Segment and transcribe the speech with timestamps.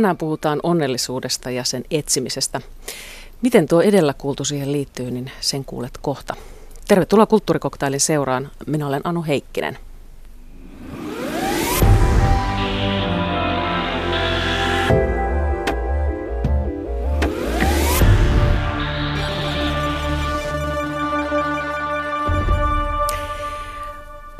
[0.00, 2.60] Tänään puhutaan onnellisuudesta ja sen etsimisestä.
[3.42, 6.34] Miten tuo edellä kuultu siihen liittyy, niin sen kuulet kohta.
[6.88, 8.50] Tervetuloa Kulttuurikoktailin seuraan.
[8.66, 9.78] Minä olen Anu Heikkinen.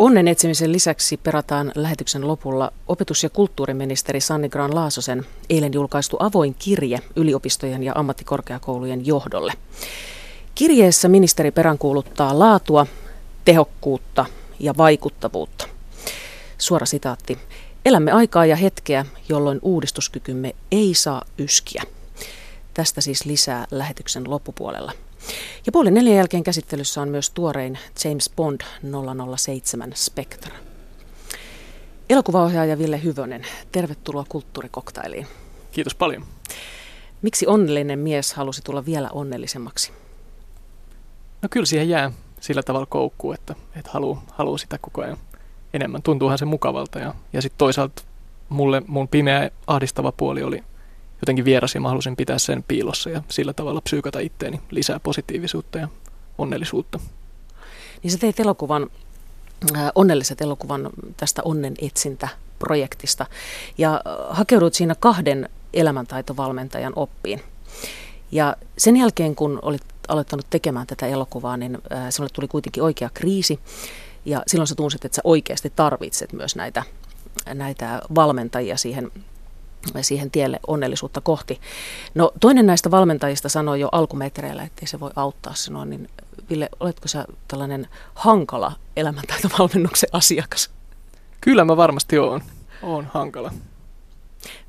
[0.00, 6.54] Onnen etsimisen lisäksi perataan lähetyksen lopulla opetus- ja kulttuuriministeri Sanni Graan Laasosen eilen julkaistu avoin
[6.58, 9.52] kirje yliopistojen ja ammattikorkeakoulujen johdolle.
[10.54, 12.86] Kirjeessä ministeri peräänkuuluttaa laatua,
[13.44, 14.26] tehokkuutta
[14.60, 15.68] ja vaikuttavuutta.
[16.58, 17.38] Suora sitaatti.
[17.84, 21.82] Elämme aikaa ja hetkeä, jolloin uudistuskykymme ei saa yskiä.
[22.74, 24.92] Tästä siis lisää lähetyksen loppupuolella.
[25.66, 28.60] Ja puoli neljän jälkeen käsittelyssä on myös tuorein James Bond
[29.36, 30.52] 007 Spectre.
[32.10, 35.26] Elokuvaohjaaja Ville Hyvönen, tervetuloa kulttuurikoktailiin.
[35.72, 36.24] Kiitos paljon.
[37.22, 39.92] Miksi onnellinen mies halusi tulla vielä onnellisemmaksi?
[41.42, 45.16] No kyllä siihen jää sillä tavalla koukku, että, että haluaa, haluaa sitä koko ajan
[45.74, 46.02] enemmän.
[46.02, 48.02] Tuntuuhan se mukavalta ja, ja sitten toisaalta
[48.48, 50.62] mulle mun pimeä ahdistava puoli oli
[51.22, 55.88] jotenkin vieras ja mä pitää sen piilossa ja sillä tavalla psyykata itteeni lisää positiivisuutta ja
[56.38, 56.98] onnellisuutta.
[58.02, 58.90] Niin sä teit elokuvan,
[59.76, 63.26] äh, onnelliset elokuvan tästä onnen etsintä-projektista
[63.78, 67.42] ja äh, hakeudut siinä kahden elämäntaitovalmentajan oppiin.
[68.32, 73.10] Ja sen jälkeen, kun olit aloittanut tekemään tätä elokuvaa, niin äh, sinulle tuli kuitenkin oikea
[73.14, 73.60] kriisi.
[74.24, 76.82] Ja silloin sä tunsit, että sä oikeasti tarvitset myös näitä,
[77.54, 79.10] näitä valmentajia siihen
[80.00, 81.60] siihen tielle onnellisuutta kohti.
[82.14, 86.08] No toinen näistä valmentajista sanoi jo alkumetreillä, että se voi auttaa sinua, niin
[86.50, 90.70] Ville, oletko sä tällainen hankala elämäntaitovalmennuksen asiakas?
[91.40, 92.40] Kyllä mä varmasti oon.
[92.82, 93.52] Oon hankala.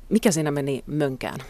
[0.08, 1.40] Mikä siinä meni mönkään?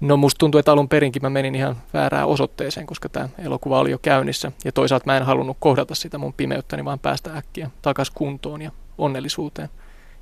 [0.00, 3.90] No musta tuntuu, että alun perinkin mä menin ihan väärään osoitteeseen, koska tämä elokuva oli
[3.90, 4.52] jo käynnissä.
[4.64, 8.70] Ja toisaalta mä en halunnut kohdata sitä mun pimeyttäni, vaan päästä äkkiä takaisin kuntoon ja
[8.98, 9.68] onnellisuuteen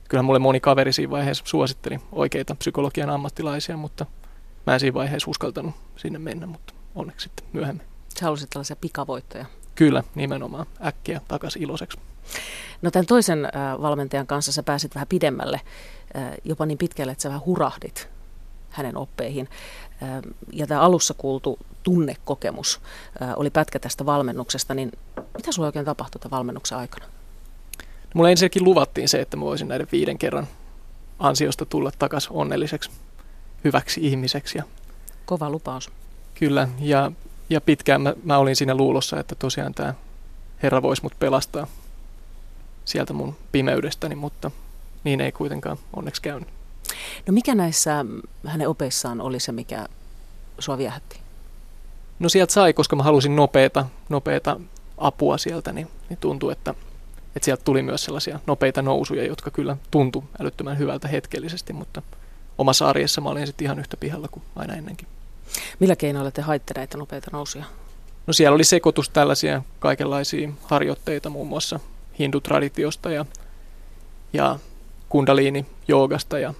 [0.08, 4.06] kyllä mulle moni kaveri siinä vaiheessa suositteli oikeita psykologian ammattilaisia, mutta
[4.66, 7.86] mä en siinä vaiheessa uskaltanut sinne mennä, mutta onneksi sitten myöhemmin.
[8.18, 9.46] Sä halusit tällaisia pikavoittoja?
[9.74, 11.98] Kyllä, nimenomaan äkkiä takaisin iloiseksi.
[12.82, 13.48] No tämän toisen
[13.82, 15.60] valmentajan kanssa sä pääsit vähän pidemmälle,
[16.44, 18.08] jopa niin pitkälle, että sä vähän hurahdit
[18.70, 19.48] hänen oppeihin.
[20.52, 22.80] Ja tämä alussa kuultu tunnekokemus
[23.36, 24.92] oli pätkä tästä valmennuksesta, niin
[25.36, 27.06] mitä sulla oikein tapahtui tämän valmennuksen aikana?
[28.14, 30.48] Mulle ensinnäkin luvattiin se, että mä voisin näiden viiden kerran
[31.18, 32.90] ansiosta tulla takaisin onnelliseksi,
[33.64, 34.58] hyväksi ihmiseksi.
[34.58, 34.64] Ja
[35.26, 35.90] Kova lupaus.
[36.34, 37.12] Kyllä, ja,
[37.50, 39.94] ja pitkään mä, mä olin siinä luulossa, että tosiaan tämä
[40.62, 41.66] Herra voisi mut pelastaa
[42.84, 44.50] sieltä mun pimeydestäni, mutta
[45.04, 46.48] niin ei kuitenkaan onneksi käynyt.
[47.26, 48.04] No mikä näissä
[48.46, 49.86] hänen opeissaan oli se, mikä
[50.58, 51.20] sua viehätti?
[52.18, 54.60] No sieltä sai, koska mä halusin nopeata, nopeata
[54.98, 56.74] apua sieltä, niin, niin tuntui, että–
[57.38, 62.02] että sieltä tuli myös sellaisia nopeita nousuja, jotka kyllä tuntu älyttömän hyvältä hetkellisesti, mutta
[62.58, 65.08] omassa arjessa mä olin sitten ihan yhtä pihalla kuin aina ennenkin.
[65.78, 67.64] Millä keinoilla te haitte näitä nopeita nousuja?
[68.26, 71.80] No siellä oli sekoitus tällaisia kaikenlaisia harjoitteita muun muassa
[72.18, 73.24] hindutraditiosta ja,
[74.32, 74.58] ja
[75.08, 76.54] kundaliini joogasta ja,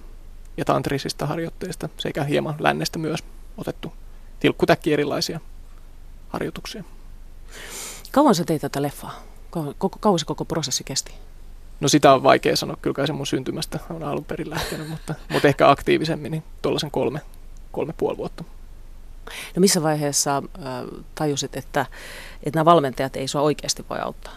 [0.57, 3.19] ja tantrisista harjoitteista sekä hieman lännestä myös
[3.57, 3.93] otettu
[4.39, 5.39] tilkkutäkki erilaisia
[6.29, 6.83] harjoituksia.
[8.11, 9.29] Kauan sä teit tätä leffaa?
[9.51, 11.13] Koko, kauan se koko prosessi kesti?
[11.79, 15.15] No sitä on vaikea sanoa, kyllä kai se mun syntymästä on alun perin lähtenyt, mutta,
[15.29, 17.21] mutta ehkä aktiivisemmin, niin tuollaisen kolme,
[17.71, 18.43] kolme puoli vuotta.
[19.55, 20.43] No missä vaiheessa äh,
[21.15, 21.85] tajusit, että,
[22.43, 24.33] että nämä valmentajat ei sua oikeasti voi auttaa?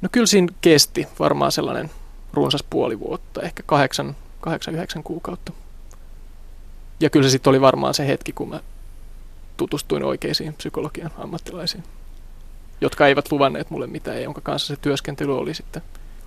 [0.00, 1.90] No kyllä siinä kesti varmaan sellainen
[2.32, 5.52] runsas puoli vuotta, ehkä kahdeksan, kahdeksan yhdeksän kuukautta.
[7.00, 8.60] Ja kyllä se sitten oli varmaan se hetki, kun mä
[9.56, 11.84] tutustuin oikeisiin psykologian ammattilaisiin
[12.80, 15.82] jotka eivät luvanneet mulle mitään ja jonka kanssa se työskentely oli sitten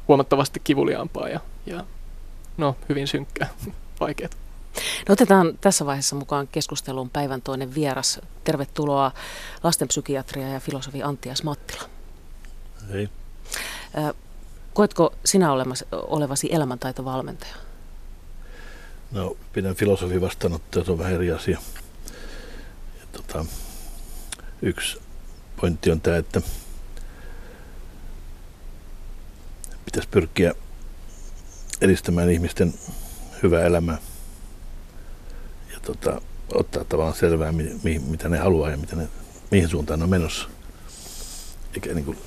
[0.08, 1.84] huomattavasti kivuliaampaa ja, ja
[2.58, 3.50] no, hyvin synkkää,
[4.00, 4.30] vaikeaa.
[5.10, 8.22] No otetaan tässä vaiheessa mukaan keskusteluun päivän toinen vieras.
[8.44, 9.12] Tervetuloa
[9.64, 11.84] lastenpsykiatria ja filosofi Anttias Mattila.
[12.92, 13.10] Hei.
[14.74, 15.50] Koetko sinä
[15.92, 17.56] olevasi elämäntaitovalmentaja?
[19.12, 21.60] No, pidän filosofi vastaanottoja, se on vähän eri asia.
[23.00, 23.46] Ja, tota,
[24.62, 25.03] yksi
[25.64, 26.42] pointti on tämä, että
[29.86, 30.54] pitäisi pyrkiä
[31.82, 32.74] edistämään ihmisten
[33.44, 33.98] hyvää elämää
[35.72, 36.22] ja tota,
[36.54, 39.08] ottaa tavallaan selvää, mi, mi, mitä ne haluaa ja mitä ne,
[39.52, 40.50] mihin suuntaan ne on menossa.
[41.74, 42.18] Eikä niin kuin,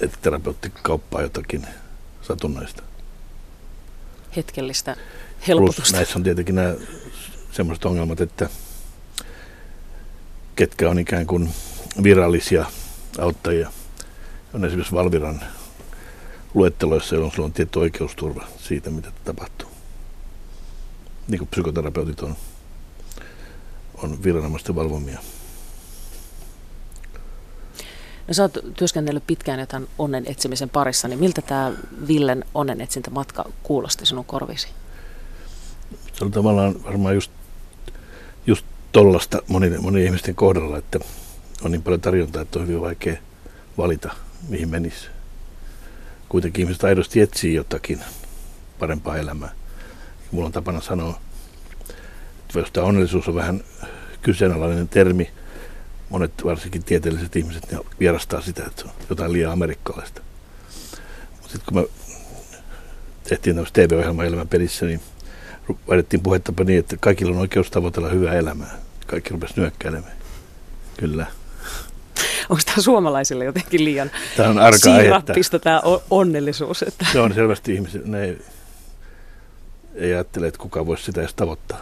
[0.00, 1.66] että terapeutti kauppaa jotakin
[2.22, 2.82] satunnaista.
[4.36, 4.96] Hetkellistä.
[5.48, 5.96] helpotusta.
[5.96, 6.74] näissä on tietenkin nämä
[7.52, 8.48] semmoiset ongelmat, että
[10.56, 11.50] ketkä on ikään kuin
[12.02, 12.66] virallisia
[13.18, 13.72] auttajia.
[14.54, 15.40] On esimerkiksi Valviran
[16.54, 19.68] luetteloissa, jolloin sulla on tietty oikeusturva siitä, mitä tapahtuu.
[21.28, 22.36] Niin kuin psykoterapeutit on,
[24.02, 25.18] on viranomaisten valvomia.
[28.28, 31.72] No sä oot työskennellyt pitkään jotain onnen etsimisen parissa, niin miltä tämä
[32.08, 34.68] Villen onnen etsintämatka kuulosti sinun korvisi?
[36.12, 37.30] Se on tavallaan varmaan just,
[38.46, 40.98] just tollasta monien, monien ihmisten kohdalla, että
[41.62, 43.16] on niin paljon tarjontaa, että on hyvin vaikea
[43.78, 44.10] valita,
[44.48, 45.06] mihin menisi.
[46.28, 48.00] Kuitenkin ihmiset aidosti etsii jotakin
[48.78, 49.52] parempaa elämää.
[50.30, 51.20] Mulla on tapana sanoa,
[52.40, 53.64] että jos tämä onnellisuus on vähän
[54.22, 55.30] kyseenalainen termi,
[56.08, 60.22] monet varsinkin tieteelliset ihmiset ne vierastaa sitä, että se on jotain liian amerikkalaista.
[61.42, 61.88] Sitten kun me
[63.28, 65.00] tehtiin tämmöistä TV-ohjelma Elämän pelissä, niin
[65.88, 68.74] vaihdettiin puhettapa niin, että kaikilla on oikeus tavoitella hyvää elämää.
[69.06, 70.16] Kaikki rupesi nyökkäilemään.
[70.96, 71.26] Kyllä.
[72.48, 76.82] Onko tämä suomalaisille jotenkin liian tämä on arka siirappista tämä onnellisuus?
[76.82, 77.06] Että...
[77.12, 78.38] Se on selvästi ihmisiä, ne ei,
[79.94, 81.78] ei ajattele, että kukaan voisi sitä edes tavoittaa.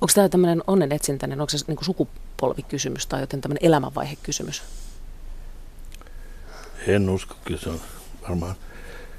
[0.00, 4.62] Onko tämä tämmöinen onnen etsintä, niin onko se niin sukupolvikysymys tai joten tämmöinen elämänvaihekysymys?
[6.86, 7.80] En usko, kyllä se on
[8.22, 8.54] varmaan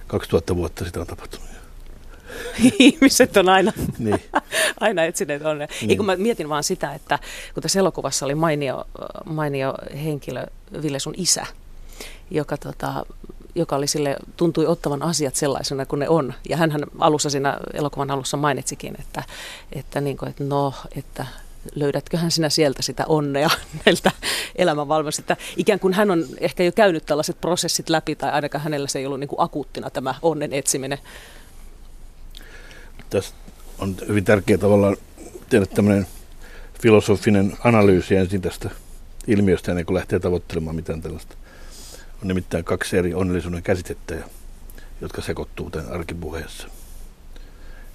[0.08, 1.53] 2000 vuotta sitä on tapahtunut.
[2.80, 4.22] Ihmiset on aina, niin.
[4.80, 5.68] aina etsineet onnea.
[5.82, 5.90] Niin.
[5.90, 7.20] Ei, kun mä mietin vaan sitä, että
[7.54, 8.86] kun tässä elokuvassa oli mainio,
[9.26, 9.74] mainio
[10.04, 10.46] henkilö,
[10.82, 11.46] Ville sun isä,
[12.32, 13.06] joka tota,
[13.56, 16.34] joka oli sille, tuntui ottavan asiat sellaisena kuin ne on.
[16.50, 19.24] Ja hän alussa siinä elokuvan alussa mainitsikin, että,
[19.72, 21.26] että, niin kuin, että no, että
[21.76, 23.50] löydätköhän sinä sieltä sitä onnea
[23.86, 24.12] näiltä
[24.56, 25.22] elämänvalmista.
[25.22, 29.00] Että ikään kuin hän on ehkä jo käynyt tällaiset prosessit läpi, tai ainakaan hänellä se
[29.00, 31.00] ei ollut niin kuin akuuttina tämä onnen etsiminen.
[33.14, 33.36] Tässä
[33.80, 34.98] on hyvin tärkeää tavallaan
[35.50, 36.08] tehdä tämmöinen
[36.82, 38.70] filosofinen analyysi ensin tästä
[39.28, 41.36] ilmiöstä ennen kuin lähtee tavoittelemaan mitään tällaista
[42.22, 44.16] on nimittäin kaksi eri onnellisuuden käsitettä,
[45.02, 46.68] jotka sekoittuu tämän arkipuheessa.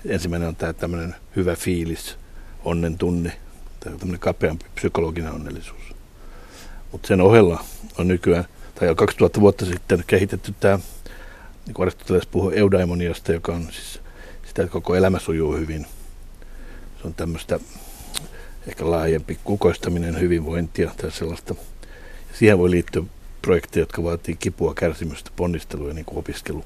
[0.07, 2.17] Ensimmäinen on tämä tämmöinen hyvä fiilis,
[2.65, 3.39] onnen tunne,
[3.81, 5.83] tai tämmöinen kapeampi psykologinen onnellisuus.
[6.93, 7.65] Mutta sen ohella
[7.99, 8.45] on nykyään,
[8.75, 10.79] tai jo 2000 vuotta sitten kehitetty tämä,
[11.67, 14.01] niin kuin Aristoteles puhuu eudaimoniasta, joka on siis
[14.59, 15.87] sitä, että koko elämä sujuu hyvin.
[17.01, 17.61] Se on tämmöistä
[18.67, 21.55] ehkä laajempi kukoistaminen, hyvinvointia tai sellaista.
[22.39, 23.03] Siihen voi liittyä
[23.43, 26.65] projekteja, jotka vaatii kipua, kärsimystä, ponnisteluja, niin kuin opiskelu,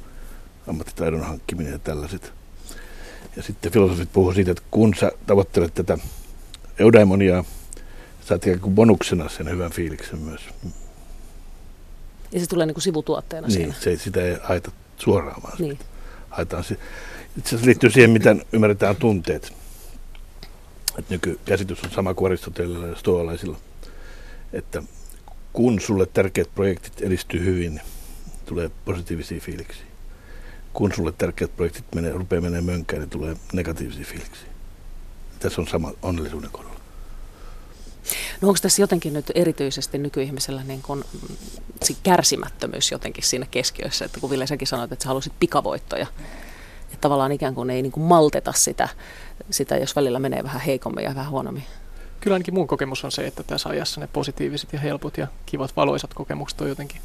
[0.69, 2.33] ammattitaidon hankkiminen ja tällaiset.
[3.37, 5.99] Ja sitten filosofit puhuvat siitä, että kun sä tavoittelet tätä
[6.79, 7.45] eudaimoniaa,
[8.25, 10.43] saat ikään kuin bonuksena sen hyvän fiiliksen myös.
[12.33, 13.75] Ja se tulee niin kuin sivutuotteena niin, siinä.
[13.81, 15.79] Se, sitä ei haeta suoraan, vaan niin.
[16.31, 16.77] haetaan se.
[17.39, 19.53] Itse asiassa liittyy siihen, miten ymmärretään tunteet.
[20.99, 23.57] Et nykykäsitys on sama kuin Aristotelilla ja stoalaisilla,
[24.53, 24.83] että
[25.53, 27.81] kun sulle tärkeät projektit edistyy hyvin,
[28.47, 29.85] tulee positiivisia fiiliksiä.
[30.73, 34.49] Kun sulle tärkeät projektit menee, rupeaa menemään mönkään, niin tulee negatiivisia fiiliksiä.
[35.39, 36.81] Tässä on sama onnellisuuden kohdalla.
[38.41, 41.05] No onko tässä jotenkin nyt erityisesti nykyihmisellä niin kun,
[41.83, 46.07] se kärsimättömyys jotenkin siinä keskiössä, että kun Ville säkin sanoit, että sä halusit pikavoittoja,
[46.93, 48.89] että tavallaan ikään kuin ei niin kuin malteta sitä,
[49.51, 51.65] sitä, jos välillä menee vähän heikommin ja vähän huonommin
[52.23, 55.77] kyllä ainakin mun kokemus on se, että tässä ajassa ne positiiviset ja helpot ja kivat
[55.77, 57.01] valoisat kokemukset on jotenkin,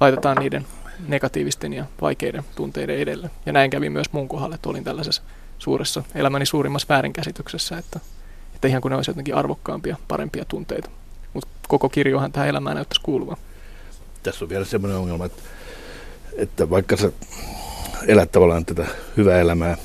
[0.00, 0.66] laitetaan niiden
[1.08, 3.30] negatiivisten ja vaikeiden tunteiden edelle.
[3.46, 5.22] Ja näin kävi myös mun kohdalle, että olin tällaisessa
[5.58, 8.00] suuressa elämäni suurimmassa väärinkäsityksessä, että,
[8.54, 10.90] että ihan kun ne olisi jotenkin arvokkaampia, parempia tunteita.
[11.34, 13.36] Mutta koko kirjohan tähän elämään näyttäisi kuuluvan.
[14.22, 15.42] Tässä on vielä semmoinen ongelma, että,
[16.36, 17.12] että vaikka sä
[18.06, 18.86] elät tavallaan tätä
[19.16, 19.76] hyvää elämää,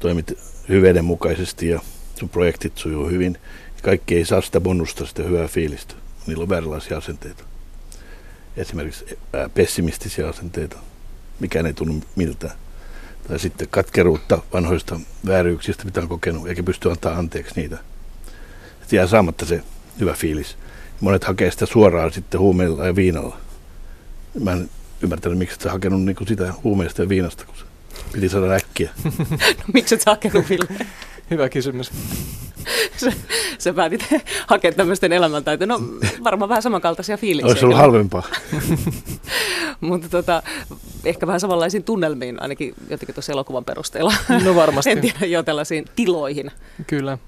[0.00, 0.38] toimit
[0.68, 1.80] hyveyden mukaisesti ja
[2.18, 3.38] sun projektit sujuu hyvin,
[3.82, 5.94] kaikki ei saa sitä bonusta, sitä hyvää fiilistä.
[6.26, 7.44] Niillä on vääränlaisia asenteita.
[8.56, 9.18] Esimerkiksi
[9.54, 10.78] pessimistisiä asenteita.
[11.40, 12.56] Mikään ei tunnu miltään.
[13.28, 17.78] Tai sitten katkeruutta vanhoista vääryyksistä, mitä on kokenut, eikä pysty antaa anteeksi niitä.
[18.80, 19.62] Sitten jää saamatta se
[20.00, 20.56] hyvä fiilis.
[21.00, 23.36] Monet hakee sitä suoraan sitten huumeilla ja viinalla.
[24.40, 24.70] Mä en
[25.02, 27.64] ymmärtänyt, miksi et sä hakenut niin sitä huumeista ja viinasta, kun se
[28.12, 28.90] piti saada äkkiä.
[29.58, 30.86] no miksi et sä hakenut, Ville?
[31.30, 31.90] Hyvä kysymys.
[33.00, 33.12] sä,
[33.58, 34.04] sä päätit
[34.46, 35.66] hakea tämmöisten elämäntaitoja.
[35.66, 35.80] No
[36.24, 37.50] varmaan vähän samankaltaisia fiiliksiä.
[37.50, 38.22] Olisi ollut halvempaa.
[39.80, 40.42] Mutta tota,
[41.04, 44.14] ehkä vähän samanlaisiin tunnelmiin, ainakin jotenkin tuossa elokuvan perusteella.
[44.44, 44.90] No varmasti.
[44.90, 46.50] en tiedä, jo tällaisiin tiloihin.
[46.86, 47.18] Kyllä.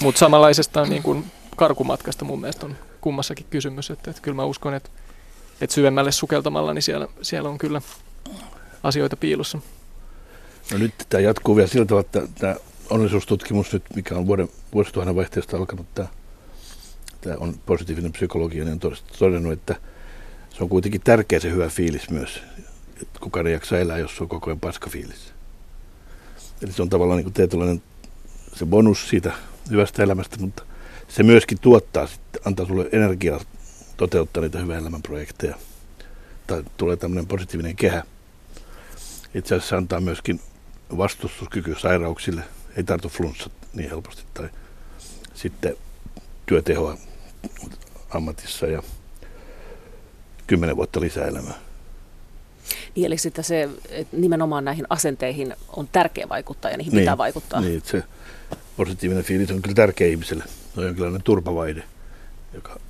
[0.00, 1.24] Mutta samanlaisesta niin kuin
[1.56, 3.90] karkumatkasta mun mielestä on kummassakin kysymys.
[3.90, 4.90] Että, että kyllä mä uskon, että,
[5.60, 7.82] että syvemmälle sukeltamalla niin siellä, siellä on kyllä
[8.82, 9.58] asioita piilossa.
[10.72, 12.56] No nyt tämä jatkuu vielä sillä tavalla, että tämä
[12.90, 16.08] onnellisuustutkimus nyt, mikä on vuoden, vuosituhannen vaihteesta alkanut, tämä,
[17.20, 19.76] tämä on positiivinen psykologia, niin on todennut, että
[20.50, 22.42] se on kuitenkin tärkeä se hyvä fiilis myös.
[23.02, 25.32] Että kukaan ei jaksa elää, jos on koko ajan paska fiilis.
[26.62, 27.82] Eli se on tavallaan niin tietynlainen
[28.54, 29.32] se bonus siitä
[29.70, 30.62] hyvästä elämästä, mutta
[31.08, 33.40] se myöskin tuottaa, sitten, antaa sulle energiaa
[33.96, 35.56] toteuttaa niitä hyvän elämän projekteja.
[36.46, 38.02] Tai tulee tämmöinen positiivinen kehä.
[39.34, 40.40] Itse asiassa antaa myöskin
[40.96, 42.42] vastustuskyky sairauksille.
[42.76, 44.22] Ei tartu flunssat niin helposti.
[44.34, 44.48] Tai
[45.34, 45.76] sitten
[46.46, 46.98] työtehoa
[48.10, 48.82] ammatissa ja
[50.46, 51.54] kymmenen vuotta lisäelämää.
[52.94, 57.18] Niin, eli sitten se, että nimenomaan näihin asenteihin on tärkeä vaikuttaa ja niihin niin, pitää
[57.18, 57.60] vaikuttaa.
[57.60, 58.02] Niin, se
[58.76, 60.44] positiivinen fiilis on kyllä tärkeä ihmiselle.
[60.74, 61.82] Se on jonkinlainen turpavaide,
[62.54, 62.80] joka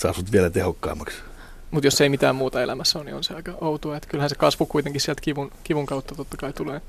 [0.00, 1.16] saa sut vielä tehokkaammaksi.
[1.70, 3.96] Mutta jos ei mitään muuta elämässä ole, niin on se aika outoa.
[3.96, 6.80] Että kyllähän se kasvu kuitenkin sieltä kivun, kivun kautta totta kai tulee.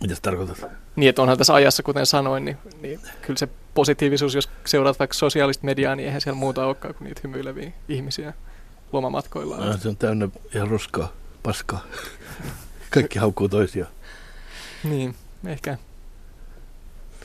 [0.00, 0.64] Mitä se tarkoitat?
[0.96, 5.14] Niin, että onhan tässä ajassa, kuten sanoin, niin, niin kyllä se positiivisuus, jos seuraat vaikka
[5.14, 8.32] sosiaalista mediaa, niin eihän siellä muuta olekaan kuin niitä hymyileviä ihmisiä
[8.92, 9.56] lomamatkoilla.
[9.56, 11.84] No, se on täynnä ihan roskaa, paskaa.
[12.90, 13.92] Kaikki haukkuu toisiaan.
[14.84, 15.14] Niin,
[15.46, 15.78] ehkä.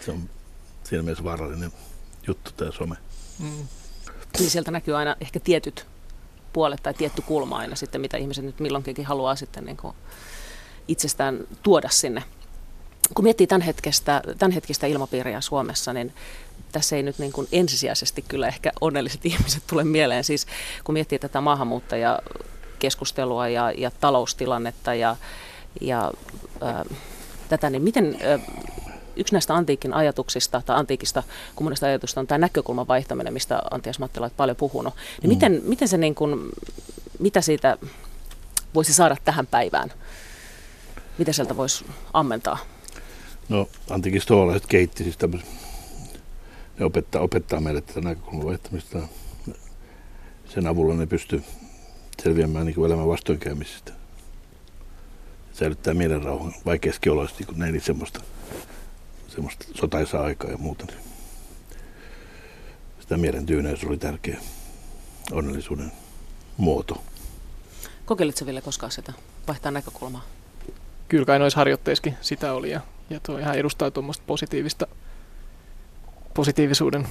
[0.06, 0.30] Se on
[0.84, 1.72] siinä mielessä vaarallinen
[2.28, 2.96] juttu tämä some.
[3.40, 3.68] Mm.
[4.40, 5.86] Niin sieltä näkyy aina ehkä tietyt
[6.54, 9.96] puolet tai tietty kulma aina sitten, mitä ihmiset nyt milloinkin haluaa sitten niin kuin
[10.88, 12.24] itsestään tuoda sinne.
[13.14, 16.14] Kun miettii tämän, hetkestä, tämän hetkistä ilmapiiriä Suomessa, niin
[16.72, 20.24] tässä ei nyt niin kuin ensisijaisesti kyllä ehkä onnelliset ihmiset tule mieleen.
[20.24, 20.48] Siis
[20.84, 25.16] kun miettii tätä maahanmuuttajakeskustelua ja, ja taloustilannetta ja,
[25.82, 26.12] ja
[26.62, 26.86] ää,
[27.50, 28.40] tätä, niin miten ää,
[29.16, 31.24] yksi näistä antiikin ajatuksista tai antiikista
[31.56, 34.94] kommunista ajatusta on tämä näkökulman vaihtaminen, mistä Antias Mattila on paljon puhunut.
[34.94, 35.34] Niin mm.
[35.34, 36.50] miten, miten se niin kuin,
[37.20, 37.78] mitä siitä
[38.74, 39.92] voisi saada tähän päivään?
[41.18, 42.58] Mitä sieltä voisi ammentaa?
[43.50, 45.50] No antiikin stoalaiset kehitti siis tämmöisen,
[46.80, 49.00] ne opettaa, opettaa meille tätä näkökulman vaihtamista.
[50.46, 51.44] Sen avulla ne pystyy
[52.24, 53.92] selviämään niin elämän vastoinkäymisistä.
[55.54, 58.22] Säilyttää mielenrauhan vaikeasti oloisesti, kun ne ei semmoista
[59.36, 60.86] semmoista sotaisaa aikaa ja muuta.
[60.86, 61.00] Niin
[63.00, 64.38] sitä mielen tyyneys oli tärkeä
[65.32, 65.92] onnellisuuden
[66.58, 67.04] muoto.
[68.06, 69.14] Kokeilitko Ville koskaan sitä,
[69.48, 70.26] vaihtaa näkökulmaa?
[71.08, 74.88] Kyllä kai noissa harjoitteissakin sitä oli ja, ja tuo ihan edustaa tuommoista positiivista,
[76.34, 77.08] positiivisuuden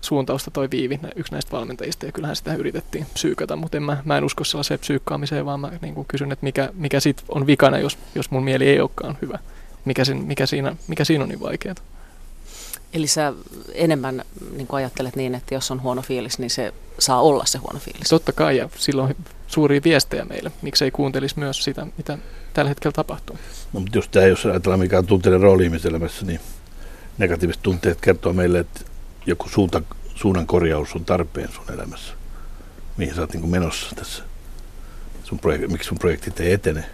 [0.00, 4.18] suuntausta toi Viivi, yksi näistä valmentajista, ja kyllähän sitä yritettiin psyykata, mutta en mä, mä
[4.18, 7.98] en usko sellaiseen psyykkaamiseen, vaan mä niin kysyn, että mikä, mikä sit on vikana, jos,
[8.14, 9.38] jos mun mieli ei olekaan hyvä
[9.86, 11.74] mikä, sen, mikä, siinä, mikä siinä on niin vaikeaa.
[12.92, 13.32] Eli sä
[13.74, 14.24] enemmän
[14.56, 18.08] niin ajattelet niin, että jos on huono fiilis, niin se saa olla se huono fiilis.
[18.08, 20.52] Totta kai, ja silloin on suuria viestejä meille.
[20.62, 22.18] Miksi ei kuuntelisi myös sitä, mitä
[22.54, 23.38] tällä hetkellä tapahtuu?
[23.72, 26.40] No, mutta jos tämä, jos ajatellaan mikä on tunteiden rooli ihmiselämässä, niin
[27.18, 28.80] negatiiviset tunteet kertoo meille, että
[29.26, 29.82] joku suunta,
[30.14, 32.14] suunnan korjaus on tarpeen sun elämässä.
[32.96, 34.22] Mihin sä oot niin menossa tässä.
[35.24, 36.84] Sun projekti, miksi sun projektit ei etene.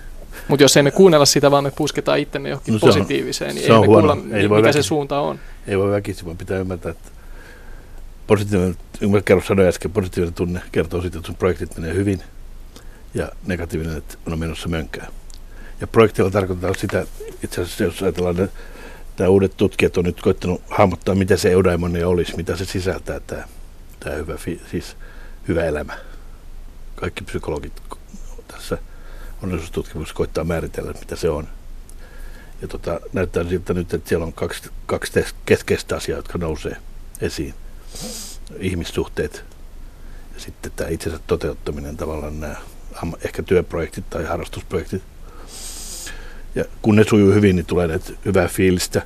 [0.49, 3.67] Mutta jos emme kuunnella sitä, vaan me pusketaan itsemme johonkin no se positiiviseen, on, niin
[3.67, 5.39] se ei me kuulla, ei voi mikä väkisi, se suunta on.
[5.67, 7.11] Ei voi väkisin, vaan pitää ymmärtää, että
[8.27, 8.77] positiivinen,
[9.11, 12.23] mä kerron sanoin äsken, positiivinen tunne kertoo siitä, että sun projektit menee hyvin,
[13.15, 15.07] ja negatiivinen, että on menossa mönkää.
[15.81, 17.07] Ja projektilla tarkoittaa sitä,
[17.45, 18.59] itse asiassa jos ajatellaan, että
[19.17, 23.43] tämä uudet tutkijat on nyt koittanut hahmottaa, mitä se eudaimonia olisi, mitä se sisältää, tämä,
[24.01, 24.35] tämä hyvä,
[24.71, 24.97] siis
[25.49, 25.99] hyvä elämä.
[26.95, 27.83] Kaikki psykologit
[28.49, 28.79] tässä
[29.43, 31.49] onnellisuustutkimus koittaa määritellä, mitä se on.
[32.63, 35.13] Ja tota, näyttää siltä nyt, että siellä on kaksi, kaksi
[35.47, 36.77] keskeistä asiaa, jotka nousee
[37.21, 37.55] esiin.
[38.59, 39.45] Ihmissuhteet
[40.35, 42.57] ja sitten tämä itsensä toteuttaminen, tavallaan nämä
[43.25, 45.03] ehkä työprojektit tai harrastusprojektit.
[46.55, 49.03] Ja kun ne sujuu hyvin, niin tulee näitä hyvää fiilistä,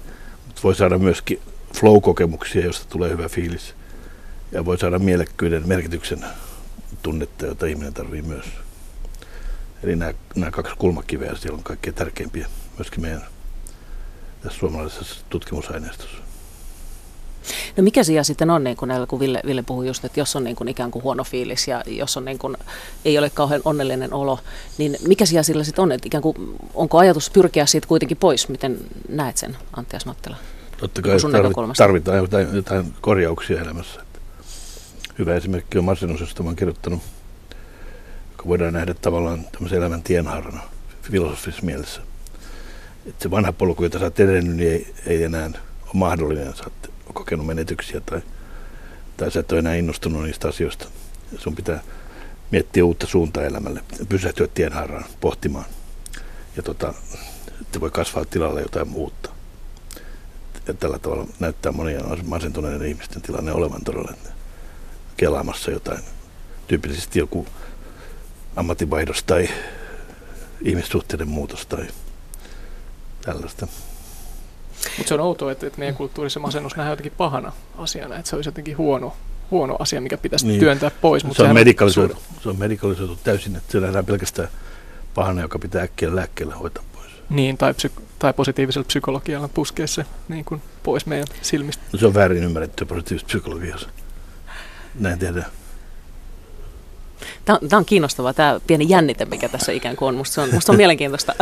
[0.47, 1.41] mutta voi saada myöskin
[1.75, 3.75] flow-kokemuksia, joista tulee hyvä fiilis.
[4.53, 6.25] Ja voi saada mielekkyyden merkityksen
[7.03, 8.66] tunnetta, jota ihminen tarvitsee myös.
[9.83, 12.47] Eli nämä, nämä kaksi kulmakiveä siellä on kaikkein tärkeimpiä
[12.79, 13.25] myöskin meidän
[14.43, 16.27] tässä suomalaisessa tutkimusaineistossa.
[17.77, 20.37] No mikä siellä sitten on, niin kuin näillä, kun Ville, Ville puhui just, että jos
[20.37, 22.57] on niin kuin ikään kuin huono fiilis ja jos on niin kuin,
[23.05, 24.39] ei ole kauhean onnellinen olo,
[24.79, 25.93] niin mikä siellä sillä sitten on?
[25.93, 26.37] Että ikään kuin,
[26.75, 28.49] onko ajatus pyrkiä siitä kuitenkin pois?
[28.49, 28.79] Miten
[29.09, 30.37] näet sen, Antti Asmattila?
[30.77, 34.01] Totta kai tarvit, tarvitaan jotain, jotain korjauksia elämässä.
[35.19, 37.03] Hyvä esimerkki on masennus, josta olen kirjoittanut
[38.47, 40.61] voidaan nähdä tavallaan tämmöisen elämän tienhaarana
[41.03, 42.01] filosofisessa mielessä.
[43.07, 46.57] Että se vanha polku, jota sä oot edennyt, niin ei, ei enää ole mahdollinen.
[46.57, 48.21] Sä oot kokenut menetyksiä tai,
[49.17, 50.89] tai sä et ole enää innostunut niistä asioista.
[51.39, 51.83] Sun pitää
[52.51, 55.65] miettiä uutta suuntaa elämälle, pysähtyä tienhaaraan pohtimaan.
[56.57, 56.95] Ja tota,
[57.61, 59.31] että voi kasvaa tilalle jotain muuta.
[60.69, 64.13] Ja tällä tavalla näyttää monia masentuneiden ihmisten tilanne olevan todella
[65.17, 66.03] kelaamassa jotain.
[66.69, 67.47] Tyypillisesti joku
[68.57, 69.49] ammatinvaihdos tai
[70.63, 71.87] ihmissuhteiden muutos tai
[73.25, 73.67] tällaista.
[74.99, 78.37] Mutta se on outoa, että, että meidän kulttuurissa masennus nähdään jotenkin pahana asiana, että se
[78.37, 79.17] olisi jotenkin huono,
[79.51, 80.61] huono asia, mikä pitäisi niin.
[80.61, 81.25] työntää pois.
[81.25, 84.49] Mutta se, on medikalisoitu, se on medikalisoitu täysin, että se nähdään pelkästään
[85.15, 87.11] pahana, joka pitää äkkiä lääkkeellä hoitaa pois.
[87.31, 91.83] Niin, tai, psy- tai positiivisella psykologialla puskea se niin kuin pois meidän silmistä.
[91.93, 93.89] No se on väärin ymmärretty positiivisessa psykologiassa.
[94.95, 95.47] Näin tehdään.
[97.45, 100.15] Tämä on, tämä on kiinnostavaa, tämä pieni jännite, mikä tässä ikään kuin on.
[100.15, 101.35] Musta se on, musta on mielenkiintoista.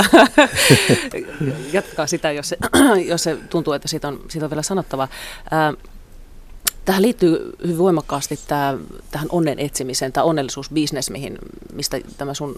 [1.72, 2.56] Jatkaa sitä, jos se,
[3.04, 5.08] jos se tuntuu, että siitä on, siitä on vielä sanottava.
[6.84, 8.78] Tähän liittyy hyvin voimakkaasti tämä,
[9.10, 11.38] tähän onnen etsimiseen, tämä onnellisuusbisnes, mihin,
[11.72, 12.56] mistä tämä sun,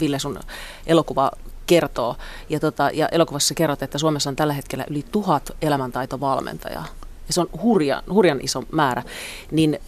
[0.00, 0.40] Ville, sun
[0.86, 1.30] elokuva
[1.66, 2.16] kertoo.
[2.48, 6.86] Ja, tota, ja elokuvassa kerrot, että Suomessa on tällä hetkellä yli tuhat elämäntaitovalmentajaa.
[7.26, 9.02] Ja se on hurjan, hurjan iso määrä.
[9.50, 9.78] Niin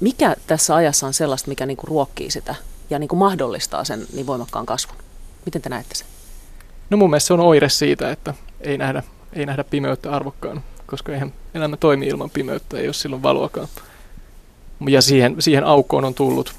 [0.00, 2.54] mikä tässä ajassa on sellaista, mikä niin kuin ruokkii sitä
[2.90, 4.96] ja niin kuin mahdollistaa sen niin voimakkaan kasvun?
[5.44, 6.06] Miten te näette sen?
[6.90, 11.12] No mun mielestä se on oire siitä, että ei nähdä, ei nähdä pimeyttä arvokkaan, koska
[11.12, 13.68] eihän elämä toimi ilman pimeyttä, ei ole silloin valoakaan.
[14.88, 16.54] Ja siihen, siihen aukkoon on tullut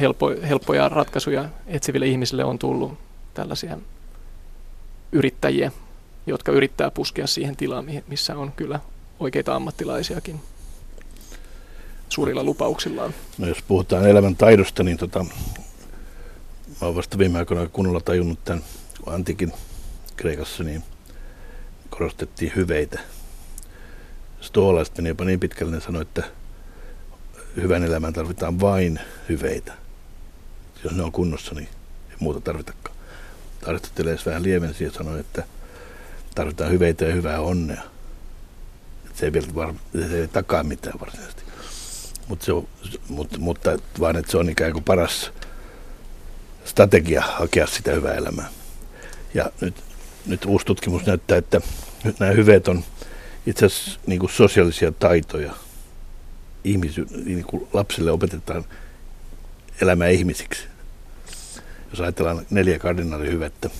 [0.00, 2.98] helpo, helppoja ratkaisuja etsiville ihmisille on tullut
[3.34, 3.78] tällaisia
[5.12, 5.72] yrittäjiä,
[6.26, 8.80] jotka yrittää puskea siihen tilaan, missä on kyllä
[9.20, 10.40] oikeita ammattilaisiakin
[12.10, 13.14] suurilla lupauksillaan.
[13.38, 15.30] No jos puhutaan elämän taidosta, niin tota, mä
[16.80, 18.64] olen vasta viime aikoina kunnolla tajunnut tämän
[19.06, 19.52] antiikin
[20.16, 20.82] Kreikassa, niin
[21.90, 23.00] korostettiin hyveitä.
[24.40, 26.22] Stoolaiset meni jopa niin pitkälle, ne sanoi, että
[27.56, 29.72] hyvän elämän tarvitaan vain hyveitä.
[30.84, 31.68] Jos ne on kunnossa, niin
[32.10, 32.96] ei muuta tarvitakaan.
[33.66, 35.44] Aristoteles vähän lievensi ja sanoi, että
[36.34, 37.82] tarvitaan hyveitä ja hyvää onnea.
[39.14, 39.74] Se ei, vielä var-
[40.08, 41.42] se ei takaa mitään varsinaisesti
[42.30, 42.68] mutta, se on,
[43.08, 45.32] mutta, mutta vaan että se on ikään kuin paras
[46.64, 48.48] strategia hakea sitä hyvää elämää.
[49.34, 49.74] Ja nyt,
[50.26, 51.60] nyt uusi tutkimus näyttää, että
[52.04, 52.84] nyt nämä hyveet on
[53.46, 55.52] itse asiassa niin kuin sosiaalisia taitoja.
[56.64, 58.64] Ihmisy, niin kuin lapsille opetetaan
[59.80, 60.62] elämää ihmisiksi.
[61.90, 63.70] Jos ajatellaan neljä kardinaalihyvettä,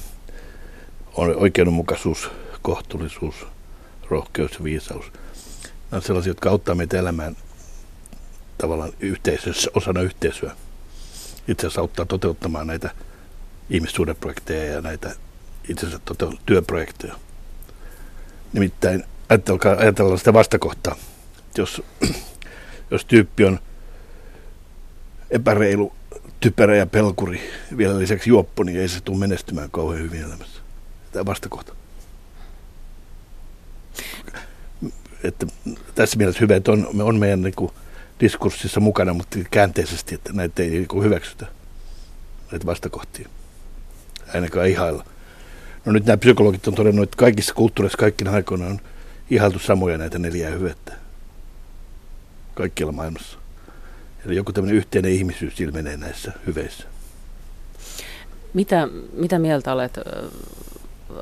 [1.14, 2.30] on oikeudenmukaisuus,
[2.62, 3.34] kohtuullisuus,
[4.08, 5.04] rohkeus ja viisaus.
[5.90, 7.36] Nämä on sellaisia, jotka auttaa meitä elämään
[8.60, 10.56] tavallaan yhteisössä, osana yhteisöä.
[11.48, 12.90] Itse asiassa auttaa toteuttamaan näitä
[13.70, 15.14] ihmissuhdeprojekteja ja näitä
[15.68, 17.14] itse asiassa työprojekteja.
[18.52, 20.96] Nimittäin ajatellaan, ajatellaan sitä vastakohtaa.
[21.58, 21.82] Jos,
[22.90, 23.58] jos tyyppi on
[25.30, 25.92] epäreilu,
[26.40, 30.60] typerä ja pelkuri, vielä lisäksi juoppo, niin ei se tule menestymään kauhean hyvin elämässä.
[31.12, 31.74] Tämä vastakohta.
[35.24, 35.46] Että
[35.94, 37.72] tässä mielessä hyvä, että on, on meidän niin kuin,
[38.20, 41.46] diskurssissa mukana, mutta käänteisesti, että näitä ei niin hyväksytä,
[42.52, 43.28] näitä vastakohtia.
[44.34, 45.04] Ainakaan ihailla.
[45.84, 48.80] No nyt nämä psykologit on todennut, että kaikissa kulttuureissa kaikkina aikoina on
[49.30, 50.92] ihailtu samoja näitä neljää hyvettä.
[52.54, 53.38] Kaikkialla maailmassa.
[54.26, 56.84] Eli joku tämmöinen yhteinen ihmisyys ilmenee näissä hyveissä.
[58.54, 59.98] Mitä, mitä mieltä olet,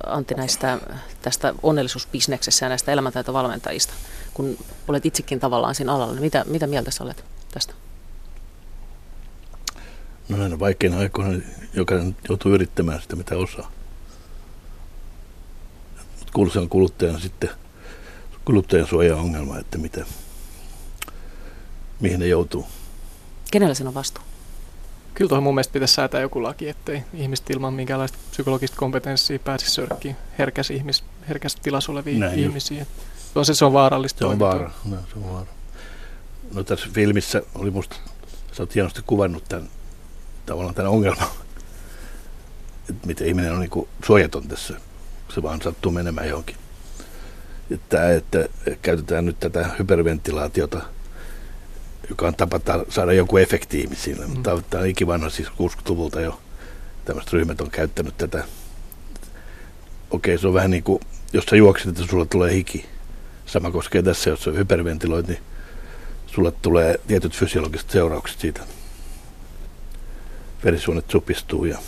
[0.06, 0.78] Antti, näistä,
[1.22, 3.94] tästä onnellisuusbisneksessä ja näistä elämäntaitovalmentajista?
[4.38, 7.74] kun olet itsekin tavallaan siinä alalla, niin mitä, mitä mieltä sä olet tästä?
[10.28, 11.42] No näinä vaikeina aikoina
[11.74, 13.72] jokainen joutuu yrittämään sitä, mitä osaa.
[16.18, 17.50] Mutta se on kuluttajan sitten
[18.44, 20.04] kuluttajan suoja-ongelma, että mitä,
[22.00, 22.66] mihin ne joutuu.
[23.50, 24.24] Kenellä sen on vastuu?
[25.18, 29.70] Kyllä tuohon mun mielestä pitäisi säätää joku laki, ettei ihmiset ilman minkäänlaista psykologista kompetenssia pääsisi
[29.70, 32.78] sörkkiin herkäs, ihmis, herkäs tilassa oleviin Näin ihmisiin.
[32.78, 32.90] Just.
[33.34, 34.70] On se, se on vaarallista Se on vaara.
[34.84, 35.46] No, se on vaara.
[36.54, 37.96] No tässä filmissä oli musta,
[38.52, 39.68] sä oot hienosti kuvannut tämän,
[40.46, 41.28] tavallaan tämän ongelman,
[42.90, 44.74] että miten ihminen on niin suojaton tässä,
[45.34, 46.56] se vaan sattuu menemään johonkin.
[47.70, 48.48] Että, että
[48.82, 50.82] käytetään nyt tätä hyperventilaatiota,
[52.08, 54.26] joka on tapa saada joku efekti ihmisille.
[54.26, 54.42] Mm.
[54.42, 56.40] Tämä on ikivanha, siis 60-luvulta jo
[57.04, 58.44] tämmöiset ryhmät on käyttänyt tätä.
[60.10, 61.00] Okei, se on vähän niin kuin,
[61.32, 62.86] jos sä juokset, että sulla tulee hiki
[63.46, 65.38] Sama koskee tässä, jos hyperventiloit, niin
[66.26, 68.60] sulle tulee tietyt fysiologiset seuraukset siitä.
[70.64, 71.78] Verisuonet supistuu ja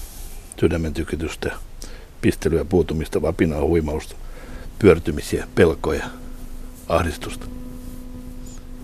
[0.60, 1.52] sydämen tykitystä,
[2.20, 4.14] pistelyä, puutumista, vapinaa, huimausta,
[4.78, 6.04] pyörtymisiä, pelkoja,
[6.88, 7.46] ahdistusta.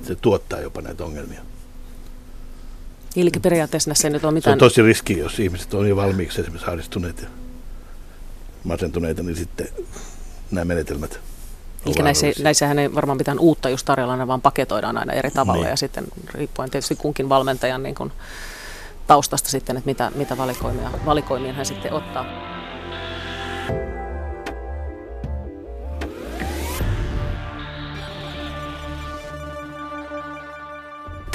[0.07, 1.41] Se tuottaa jopa näitä ongelmia.
[3.17, 4.53] Eli periaatteessa näissä ei nyt ole Se mitään...
[4.53, 7.29] on tosi riski, jos ihmiset on jo valmiiksi esimerkiksi ahdistuneet ja
[8.65, 9.69] masentuneita, niin sitten
[10.51, 11.21] nämä menetelmät
[11.87, 15.63] Eli näissä, näissähän ei varmaan mitään uutta just tarjolla, ne vaan paketoidaan aina eri tavalla
[15.63, 15.71] Niin.
[15.71, 18.13] ja sitten riippuen tietysti kunkin valmentajan niin kuin
[19.07, 22.25] taustasta sitten, että mitä, mitä valikoimia, valikoimiin hän sitten ottaa.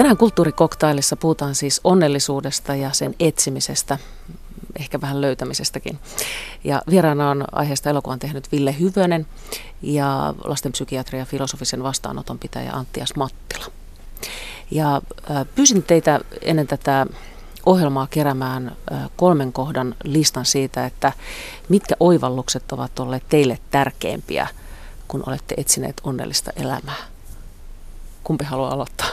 [0.02, 3.98] Tänään kulttuurikoktailissa puhutaan siis onnellisuudesta ja sen etsimisestä,
[4.80, 6.00] ehkä vähän löytämisestäkin.
[6.64, 9.28] Ja vieraana on aiheesta elokuvan tehnyt Ville Hyvönen
[9.82, 13.66] ja lastenpsykiatria filosofisen vastaanoton pitäjä Anttias Mattila.
[14.72, 15.02] Ja
[15.56, 17.06] pyysin teitä ennen tätä
[17.66, 18.78] ohjelmaa keräämään
[19.16, 21.12] kolmen kohdan listan siitä, että
[21.70, 24.48] mitkä oivallukset ovat olleet teille tärkeimpiä,
[25.08, 27.04] kun olette etsineet onnellista elämää.
[28.24, 29.08] Kumpi haluaa aloittaa?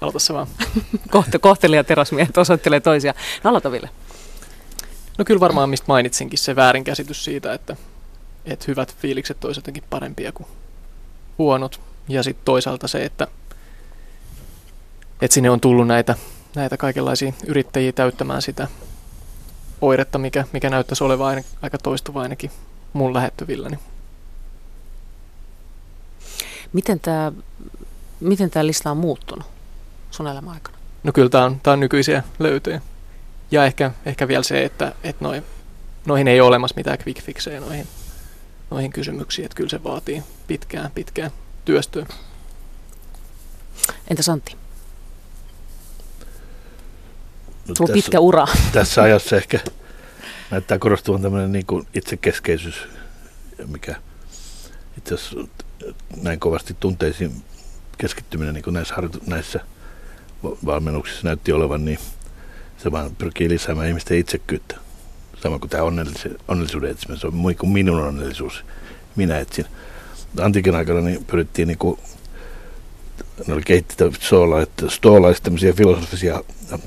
[0.00, 0.46] Aloita se vaan.
[1.10, 3.14] Kohte, kohtelijat terasmiehet osoittelee toisia.
[3.44, 3.90] No aloita Ville.
[5.18, 7.76] No kyllä varmaan mistä mainitsinkin se väärinkäsitys siitä, että,
[8.44, 10.46] että hyvät fiilikset olisivat jotenkin parempia kuin
[11.38, 11.80] huonot.
[12.08, 13.26] Ja sitten toisaalta se, että,
[15.22, 16.14] että sinne on tullut näitä,
[16.54, 18.68] näitä kaikenlaisia yrittäjiä täyttämään sitä
[19.80, 22.50] oiretta, mikä, mikä näyttäisi olevan aina, aika toistuva ainakin
[22.92, 23.78] mun lähettyvilläni.
[26.72, 27.32] Miten tämä
[28.20, 29.59] miten tää lista on muuttunut
[30.10, 30.78] sun elämän aikana?
[31.02, 32.80] No kyllä tämä on, tää on nykyisiä löytöjä.
[33.50, 35.42] Ja ehkä, ehkä vielä se, että, että noi,
[36.06, 37.86] noihin ei ole olemassa mitään quick fixejä noihin,
[38.70, 39.44] noihin kysymyksiin.
[39.44, 41.30] Että kyllä se vaatii pitkään, pitkään
[41.64, 42.06] työstöä.
[44.10, 44.56] Entäs Antti?
[47.68, 48.46] No, Sulla on tässä- pitkä ura.
[48.72, 49.60] tässä ajassa ehkä
[50.50, 52.88] näyttää korostuvan tämmöinen niin kuin itsekeskeisyys,
[53.66, 53.94] mikä
[54.98, 55.36] itse asiassa
[56.22, 57.42] näin kovasti tunteisiin
[57.98, 59.60] keskittyminen niin kuin näissä, harjoitu- näissä
[60.44, 61.98] va- valmennuksissa näytti olevan, niin
[62.78, 64.76] se vaan pyrkii lisäämään ihmisten itsekkyyttä.
[65.42, 68.64] Sama kuin tämä onnellis- onnellisuuden etsiminen, se on niin kuin minun onnellisuus,
[69.16, 69.64] minä etsin.
[70.40, 71.98] Antiikin aikana niin pyrittiin niin kuin,
[73.46, 74.22] ne oli kehittänyt
[75.42, 76.40] tämmöisiä filosofisia,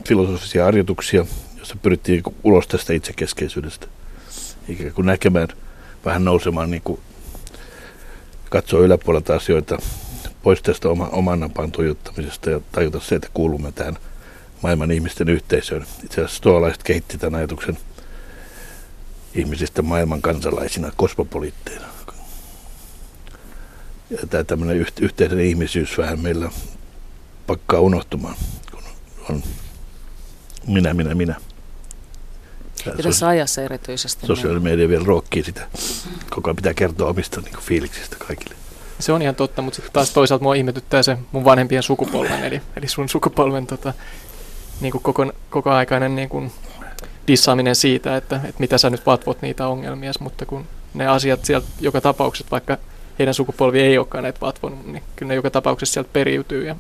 [0.08, 1.26] filosofisia harjoituksia,
[1.58, 3.88] jossa pyrittiin niin kuin ulos tästä itsekeskeisyydestä.
[4.68, 5.48] Ikään kuin näkemään,
[6.06, 7.00] vähän nousemaan, niin kuin
[8.50, 9.78] katsoa yläpuolelta asioita,
[10.44, 13.98] pois tästä oma, oman napaan tuijottamisesta ja tajuta se, että kuulumme tähän
[14.62, 15.86] maailman ihmisten yhteisöön.
[16.04, 17.78] Itse asiassa stoalaiset kehitti tämän ajatuksen
[19.36, 21.86] ihmisistä maailman kansalaisina, kosmopoliitteina.
[24.10, 26.52] Ja tämä tämmöinen yht- yhteinen ihmisyys vähän meillä
[27.48, 28.36] pakkaa unohtumaan,
[28.72, 28.84] kun
[29.30, 29.44] on
[30.68, 31.36] minä, minä, minä.
[32.86, 34.28] Ja tässä ajassa erityisesti.
[34.28, 35.68] sosiaalinen media vielä ruokkii sitä.
[36.30, 38.56] Koko ajan pitää kertoa omista niin fiiliksistä kaikille.
[39.00, 42.62] Se on ihan totta, mutta sitten taas toisaalta mua ihmetyttää se mun vanhempien sukupolven, eli,
[42.78, 43.94] eli sun sukupolven tota,
[44.82, 46.52] niin kuin koko, koko aikainen niin kuin
[47.28, 51.68] dissaaminen siitä, että, että mitä sä nyt vatvot niitä ongelmia, mutta kun ne asiat sieltä
[51.80, 52.78] joka tapauksessa, vaikka
[53.20, 56.76] heidän sukupolvi ei olekaan näitä vatvonut, niin kyllä ne joka tapauksessa sieltä periytyy ja,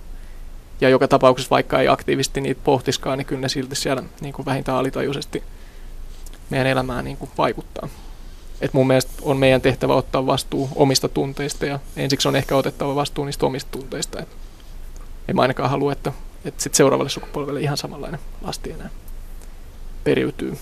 [0.81, 4.45] ja joka tapauksessa vaikka ei aktiivisesti niitä pohtiskaan, niin kyllä ne silti siellä niin kuin
[4.45, 5.43] vähintään alitajuisesti
[6.49, 7.89] meidän elämään niin kuin vaikuttaa.
[8.63, 12.95] Et mun mielestä on meidän tehtävä ottaa vastuu omista tunteista ja ensiksi on ehkä otettava
[12.95, 14.21] vastuu niistä omista tunteista.
[14.21, 14.27] Et
[15.27, 16.11] en mä ainakaan halua, että,
[16.45, 18.89] että sit seuraavalle sukupolvelle ihan samanlainen lasti enää
[20.03, 20.57] periytyy.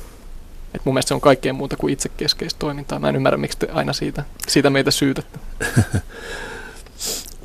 [0.74, 3.00] Et mun mielestä se on kaikkea muuta kuin itsekeskeistä toimintaa.
[3.00, 5.40] Mä en ymmärrä, miksi te aina siitä, siitä meitä syytätte.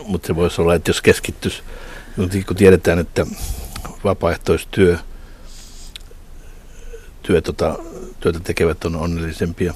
[0.07, 1.63] Mutta se voisi olla, että jos keskittyisi,
[2.47, 3.27] kun tiedetään, että
[4.05, 4.99] vapaaehtoistyö,
[7.23, 7.79] työ, tota,
[8.21, 9.75] työtä tekevät on onnellisempia.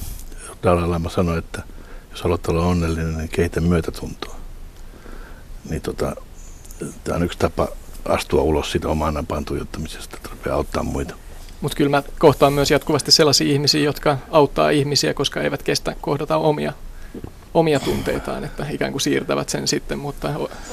[0.63, 1.63] Dalai Lama sanoi, että
[2.11, 4.37] jos haluat olla onnellinen, niin kehitä myötätuntoa.
[5.71, 6.17] Niin tota,
[7.05, 7.69] tämä on yksi tapa
[8.05, 11.15] astua ulos siitä oman napaan tuijottamisesta, että rupeaa auttaa muita.
[11.61, 16.37] Mutta kyllä mä kohtaan myös jatkuvasti sellaisia ihmisiä, jotka auttaa ihmisiä, koska eivät kestä kohdata
[16.37, 16.73] omia,
[17.55, 20.29] omia tunteitaan, että ikään kuin siirtävät sen sitten, mutta,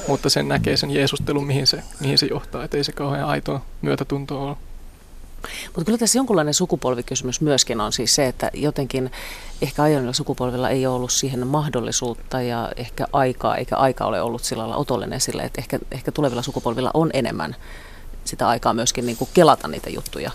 [0.08, 3.62] mutta sen näkee sen Jeesustelun, mihin se, mihin se johtaa, että ei se kauhean aitoa
[3.82, 4.56] myötätuntoa ole.
[5.66, 9.10] Mutta kyllä tässä jonkunlainen sukupolvikysymys myöskin on siis se, että jotenkin
[9.62, 14.44] ehkä aiemmilla sukupolvilla ei ole ollut siihen mahdollisuutta ja ehkä aikaa, eikä aika ole ollut
[14.44, 17.56] sillä lailla otollinen sille, että ehkä, ehkä tulevilla sukupolvilla on enemmän
[18.24, 20.30] sitä aikaa myöskin niin kuin kelata niitä juttuja.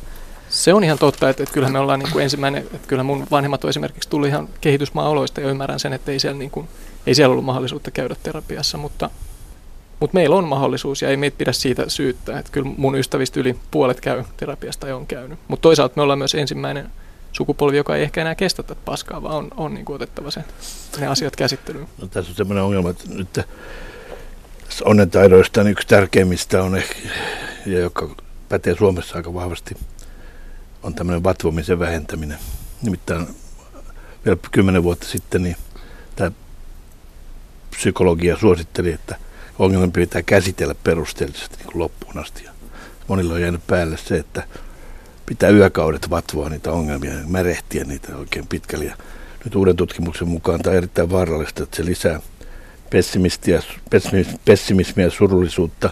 [0.50, 3.28] Se on ihan totta, että, että kyllähän me ollaan niin kuin ensimmäinen, että kyllä mun
[3.32, 6.68] vanhemmat on esimerkiksi tullut ihan kehitysmaa-oloista ja ymmärrän sen, että ei siellä, niin kuin,
[7.08, 9.10] ei siellä ollut mahdollisuutta käydä terapiassa, mutta,
[10.04, 12.40] mutta meillä on mahdollisuus ja ei meitä pidä siitä syyttää.
[12.40, 15.40] Että kyllä mun ystävistä yli puolet käy terapiasta ja on käynyt.
[15.48, 16.92] Mutta toisaalta me ollaan myös ensimmäinen
[17.32, 20.44] sukupolvi, joka ei ehkä enää kestä tätä paskaa, vaan on, on niin otettava se,
[21.00, 21.88] ne asiat käsittelyyn.
[22.02, 26.96] No, tässä on sellainen ongelma, että nyt tässä onnentaidoista niin yksi tärkeimmistä on ehkä,
[27.66, 28.16] ja joka
[28.50, 29.76] pätee Suomessa aika vahvasti,
[30.84, 32.38] on tämmöinen vatvomisen vähentäminen.
[32.82, 33.28] Nimittäin
[34.26, 35.56] vielä kymmenen vuotta sitten niin
[36.16, 36.32] tämä
[37.70, 39.16] psykologia suositteli, että
[39.60, 42.44] ongelma pitää käsitellä perusteellisesti niin kuin loppuun asti.
[42.44, 42.52] Ja
[43.08, 44.44] monilla on jäänyt päälle se, että
[45.26, 48.86] pitää yökaudet vatvoa niitä ongelmia ja märehtiä niitä oikein pitkälle.
[48.86, 48.96] Ja
[49.46, 52.20] nyt uuden tutkimuksen mukaan tämä on erittäin vaarallista, että se lisää
[52.90, 53.62] pessimismiä,
[54.46, 55.90] pessimismiä surullisuutta,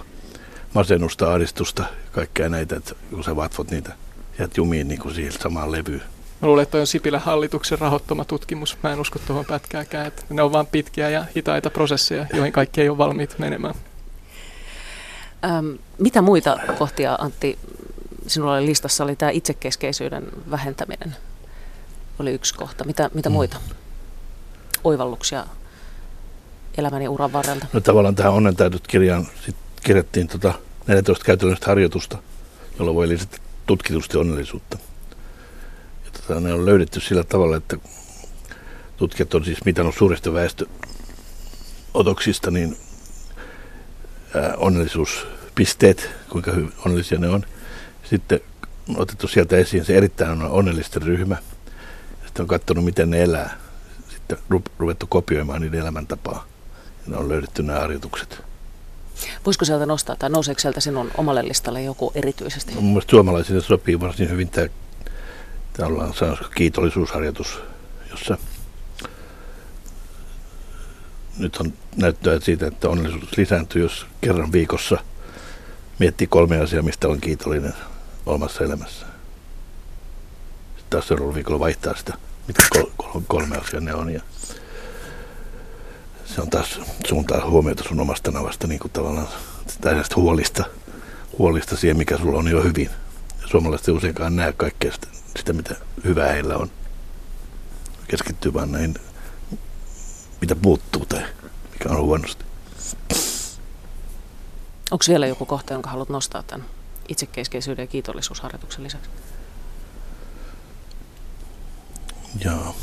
[0.73, 3.93] masennusta, ahdistusta, kaikkea näitä, että kun sä vatvot niitä,
[4.39, 6.03] jäät jumiin niin kuin siihen samaan levyyn.
[6.41, 8.77] Mä luulen, että toi on Sipilän hallituksen rahoittama tutkimus.
[8.83, 12.81] Mä en usko tuohon pätkääkään, että ne on vain pitkiä ja hitaita prosesseja, joihin kaikki
[12.81, 13.75] ei ole valmiit menemään.
[15.45, 17.59] Ähm, mitä muita kohtia, Antti,
[18.27, 21.15] sinulla listassa oli tämä itsekeskeisyyden vähentäminen?
[22.19, 22.83] Oli yksi kohta.
[22.83, 23.33] Mitä, mitä mm.
[23.33, 23.57] muita
[24.83, 25.45] oivalluksia
[26.77, 27.65] elämäni uran varrelta?
[27.73, 30.53] No tavallaan tähän onnentäytyt kirjaan sit kirjattiin tota
[30.87, 32.17] 14 käytännöllistä harjoitusta,
[32.79, 34.77] jolla voi lisätä tutkitusti onnellisuutta.
[36.11, 37.77] Tota, ne on löydetty sillä tavalla, että
[38.97, 42.77] tutkijat on siis mitannut suurista väestöotoksista niin
[44.35, 47.45] ää, onnellisuuspisteet, kuinka hyvin onnellisia ne on.
[48.03, 48.39] Sitten
[48.89, 51.37] on otettu sieltä esiin se erittäin onnellisten ryhmä.
[52.25, 53.57] Sitten on katsonut, miten ne elää.
[54.09, 54.37] Sitten
[54.79, 56.47] ruvettu kopioimaan niiden elämäntapaa.
[57.05, 58.43] Ja ne on löydetty nämä harjoitukset.
[59.45, 62.75] Voisiko sieltä nostaa tai nouseeko sieltä sinun omalle listalle joku erityisesti?
[62.75, 64.67] Mielestäni suomalaisille sopii varsin hyvin tämä,
[65.73, 66.13] tämä ollaan
[66.55, 67.59] kiitollisuusharjoitus,
[68.09, 68.37] jossa
[71.37, 74.97] nyt on näyttöä siitä, että onnellisuus lisääntyy, jos kerran viikossa
[75.99, 77.73] miettii kolme asiaa, mistä on kiitollinen
[78.25, 79.05] omassa elämässä.
[80.65, 82.13] Sitten taas seuraavalla viikolla vaihtaa sitä,
[82.47, 82.63] mitkä
[83.27, 84.09] kolme asiaa ne on.
[84.09, 84.21] Ja
[86.25, 89.27] se on taas suuntaa huomiota sun omasta navasta niin kuin tavallaan
[89.81, 90.63] tällaista huolista,
[91.37, 92.89] huolista siihen, mikä sulla on jo hyvin.
[93.51, 96.71] Suomalaiset ei useinkaan näe kaikkea sitä, sitä, mitä hyvää heillä on.
[98.07, 98.95] Keskittyy vaan näihin,
[100.41, 101.23] mitä puuttuu tai
[101.71, 102.45] mikä on huonosti.
[104.91, 106.65] Onko vielä joku kohta, jonka haluat nostaa tämän
[107.07, 109.09] itsekeskeisyyden ja kiitollisuusharjoituksen lisäksi?
[112.45, 112.75] Joo.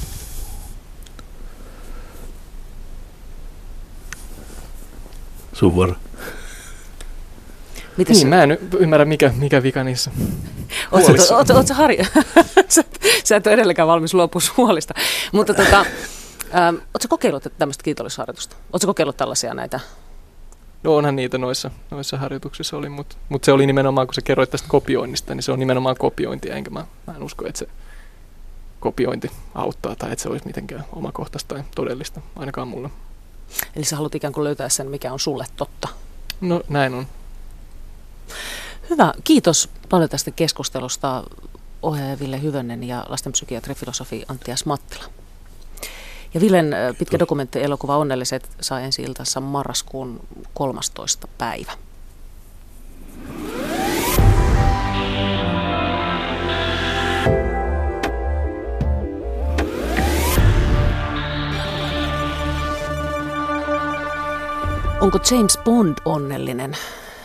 [5.52, 5.96] Sun vuoro.
[7.98, 10.10] Mitä niin, mä en ymmärrä, mikä, mikä vika niissä
[10.92, 12.04] Oletko oot, oot, harjo...
[12.68, 12.84] sä,
[13.24, 14.94] sä et ole edelleenkään valmis luopua huolista.
[15.32, 15.78] Mutta tota,
[16.54, 18.56] ähm, ootko kokeillut tämmöistä kiitollisuusharjoitusta?
[18.72, 19.80] Ootko kokeillut tällaisia näitä?
[20.82, 24.50] No onhan niitä noissa, noissa harjoituksissa oli, mutta mut se oli nimenomaan, kun sä kerroit
[24.50, 27.68] tästä kopioinnista, niin se on nimenomaan kopiointia, enkä mä, mä en usko, että se
[28.80, 32.90] kopiointi auttaa tai että se olisi mitenkään omakohtaista tai todellista, ainakaan mulle.
[33.76, 35.88] Eli sä haluat ikään kuin löytää sen, mikä on sulle totta.
[36.40, 37.06] No näin on.
[38.90, 39.14] Hyvä.
[39.24, 41.24] Kiitos paljon tästä keskustelusta
[41.82, 45.04] ohjaaja Ville Hyvönen ja lastenpsykiatri filosofi Anttias Mattila.
[46.34, 50.20] Ja Villen pitkä dokumenttielokuva Onnelliset saa ensi iltassa marraskuun
[50.54, 51.28] 13.
[51.38, 51.72] päivä.
[65.00, 66.76] Onko James Bond onnellinen?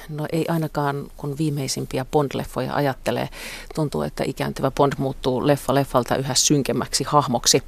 [0.10, 3.30] No ei ainakaan, kun viimeisimpiä Bond-leffoja ajattelee.
[3.76, 7.64] Tuntuu, että ikääntyvä Bond muuttuu leffa leffalta yhä synkemmäksi hahmoksi.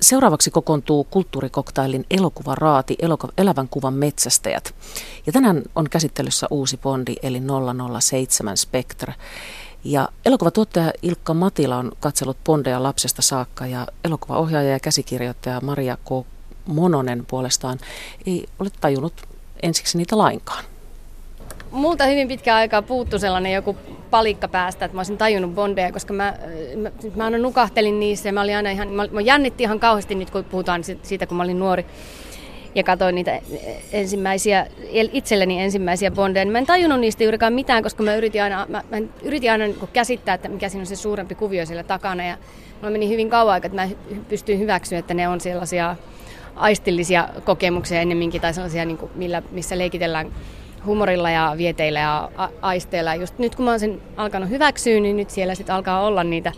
[0.00, 4.74] Seuraavaksi kokoontuu kulttuurikoktailin elokuvaraati, eloku- elävän kuvan metsästäjät.
[5.26, 7.42] Ja tänään on käsittelyssä uusi Bondi, eli
[8.00, 9.14] 007 Spectre.
[9.84, 16.26] Ja elokuvatuottaja Ilkka Matila on katsellut Bondeja lapsesta saakka ja elokuvaohjaaja ja käsikirjoittaja Maria K.
[16.66, 17.78] Mononen puolestaan
[18.26, 19.22] ei ole tajunnut
[19.62, 20.64] ensiksi niitä lainkaan.
[21.74, 23.76] Multa hyvin pitkä aikaa puuttu sellainen joku
[24.10, 26.34] palikka päästä, että mä olisin tajunnut bondeja, koska mä,
[26.76, 30.14] mä, mä aina nukahtelin niissä ja mä, olin aina ihan, mä, mä jännitti ihan kauheasti
[30.14, 31.86] nyt, kun puhutaan siitä, kun mä olin nuori
[32.74, 33.40] ja katsoin niitä
[33.92, 34.66] ensimmäisiä,
[35.12, 38.82] itselleni ensimmäisiä bondeja, niin mä en tajunnut niistä juurikaan mitään, koska mä yritin aina, mä,
[38.90, 42.24] mä yritin aina niin käsittää, että mikä siinä on se suurempi kuvio siellä takana.
[42.24, 42.36] Ja
[42.74, 43.88] mulla meni hyvin kauan aikaa, että mä
[44.28, 45.96] pystyin hyväksyä, että ne on sellaisia
[46.56, 50.32] aistillisia kokemuksia ennemminkin tai sellaisia, niin kuin, millä, missä leikitellään
[50.86, 53.14] humorilla ja vieteillä ja a- aisteilla.
[53.14, 56.52] Just nyt kun mä oon sen alkanut hyväksyä, niin nyt siellä sitten alkaa olla niitä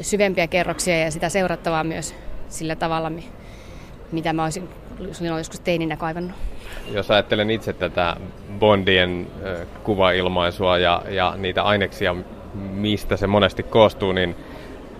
[0.00, 2.14] syvempiä kerroksia ja sitä seurattavaa myös
[2.48, 3.12] sillä tavalla,
[4.12, 4.68] mitä mä olisin
[5.12, 6.36] silloin joskus teininä kaivannut.
[6.92, 8.16] Jos ajattelen itse tätä
[8.58, 9.26] Bondien
[9.84, 12.16] kuvailmaisua ja, ja niitä aineksia,
[12.54, 14.36] mistä se monesti koostuu, niin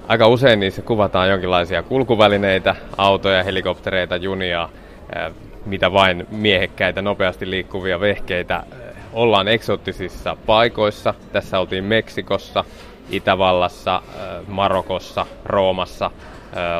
[0.08, 4.68] aika usein niissä kuvataan jonkinlaisia kulkuvälineitä, autoja, helikoptereita, junia,
[5.66, 8.62] mitä vain miehekkäitä, nopeasti liikkuvia vehkeitä,
[9.12, 11.14] ollaan eksoottisissa paikoissa.
[11.32, 12.64] Tässä oltiin Meksikossa,
[13.10, 14.02] Itävallassa,
[14.46, 16.10] Marokossa, Roomassa,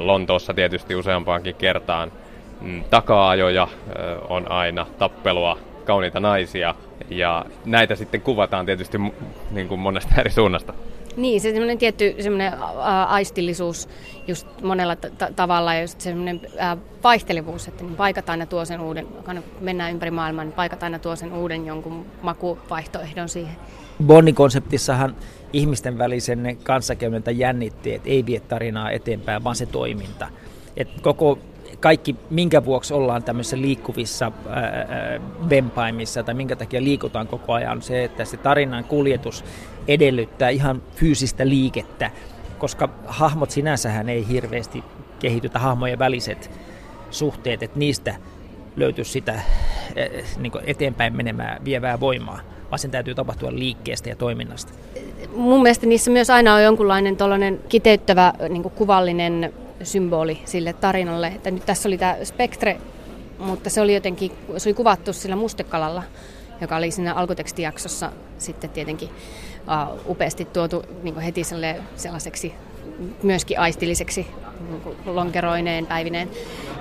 [0.01, 2.12] Lontoossa tietysti useampaankin kertaan.
[2.61, 3.68] Mm, taka-ajoja
[4.29, 6.75] on aina, tappelua, kauniita naisia
[7.11, 8.99] ja näitä sitten kuvataan tietysti
[9.51, 10.75] niin kuin monesta eri suunnasta.
[11.16, 12.53] Niin, se semmoinen tietty semmoinen
[13.09, 13.88] aistillisuus
[14.27, 16.40] just monella t- tavalla ja just semmoinen
[17.05, 20.98] vaihtelevuus, että niin paikat aina tuo sen uuden, kun mennään ympäri maailmaa, niin paikat aina
[20.98, 23.57] tuo sen uuden jonkun makuvaihtoehdon siihen.
[24.07, 25.16] Bondin konseptissahan
[25.53, 30.29] ihmisten välisen kanssakäynniltä jännitteet ei vie tarinaa eteenpäin, vaan se toiminta.
[30.77, 31.38] Et koko
[31.81, 34.33] kaikki, minkä vuoksi ollaan tämmöisissä liikkuvissa
[35.51, 39.44] vempaimissa tai minkä takia liikutaan koko ajan, on se, että se tarinan kuljetus
[39.88, 42.11] edellyttää ihan fyysistä liikettä,
[42.59, 44.85] koska hahmot sinänsähän ei hirveästi
[45.18, 46.51] kehitytä hahmojen väliset
[47.11, 48.14] suhteet, että niistä
[48.77, 49.40] löytyisi sitä
[50.38, 52.40] niin eteenpäin menemään vievää voimaa,
[52.71, 54.73] vaan sen täytyy tapahtua liikkeestä ja toiminnasta.
[55.37, 61.27] Mun mielestä niissä myös aina on jonkunlainen kiteyttävä niin kuvallinen symboli sille tarinalle.
[61.27, 62.79] Että nyt tässä oli tämä spektre,
[63.38, 66.03] mutta se oli jotenkin se oli kuvattu sillä mustekalalla,
[66.61, 69.11] joka oli siinä alkutekstijaksossa sitten tietenkin
[69.66, 71.42] uh, upeasti tuotu niin heti
[71.96, 72.55] sellaiseksi
[73.22, 74.27] myöskin aistilliseksi
[74.70, 76.31] niin lonkeroineen, päivineen.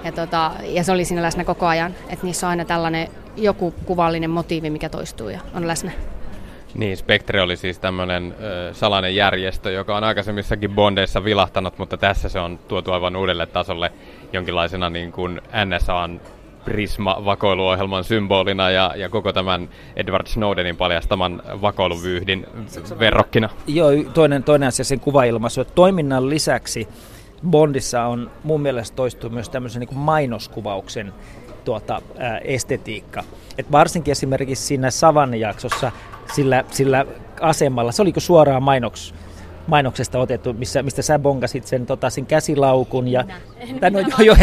[0.03, 3.73] Ja, tota, ja se oli siinä läsnä koko ajan, että niissä on aina tällainen joku
[3.85, 5.91] kuvallinen motiivi, mikä toistuu ja on läsnä.
[6.75, 8.35] Niin, Spectre oli siis tämmöinen
[8.71, 13.91] salainen järjestö, joka on aikaisemmissakin Bondeissa vilahtanut, mutta tässä se on tuotu aivan uudelle tasolle
[14.33, 16.21] jonkinlaisena niin kuin NSAn
[16.65, 22.47] Prisma-vakoiluohjelman symbolina ja, ja koko tämän Edward Snowdenin paljastaman vakoiluvyyhdin
[22.99, 23.49] verrokkina.
[23.67, 26.87] Joo, toinen, toinen asia sen kuvailmaisu, että toiminnan lisäksi
[27.49, 31.13] Bondissa on mun mielestä toistuu myös tämmöisen niin kuin mainoskuvauksen
[31.65, 33.23] tuota, ää, estetiikka.
[33.57, 35.91] Et varsinkin esimerkiksi siinä Savanne-jaksossa
[36.33, 37.05] sillä, sillä
[37.41, 39.13] asemalla, se oliko suoraan mainoks,
[39.67, 43.07] mainoksesta otettu, missä, mistä sä bongasit sen, tota, sen käsilaukun.
[43.07, 43.23] Ja,
[43.79, 44.35] tai no, jo, jo,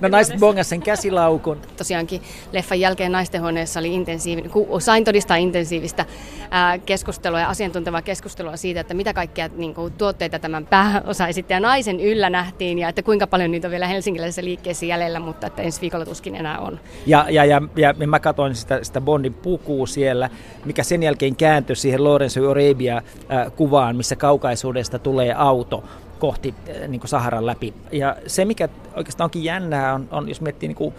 [0.00, 1.60] no naiset bongas sen käsilaukun.
[1.76, 6.06] Tosiaankin leffan jälkeen naistenhuoneessa oli intensiivinen, sain todistaa intensiivistä
[6.50, 11.60] ää, keskustelua ja asiantuntevaa keskustelua siitä, että mitä kaikkia niin kuin, tuotteita tämän pääosa ja
[11.60, 15.62] naisen yllä nähtiin ja että kuinka paljon niitä on vielä helsinkiläisessä liikkeessä jäljellä, mutta että
[15.62, 16.80] ensi viikolla tuskin enää on.
[17.06, 20.30] Ja, ja, ja, ja mä katsoin sitä, sitä Bondin pukua siellä,
[20.64, 25.84] mikä sen jälkeen kääntyi siihen Lawrence Arabia-kuvaan, missä kau kaukaisuudesta tulee auto
[26.18, 27.74] kohti eh, niin kuin Saharan läpi.
[27.92, 30.94] Ja se, mikä oikeastaan onkin jännää, on, on jos miettii niin kuin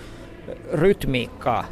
[0.73, 1.65] rytmiikkaa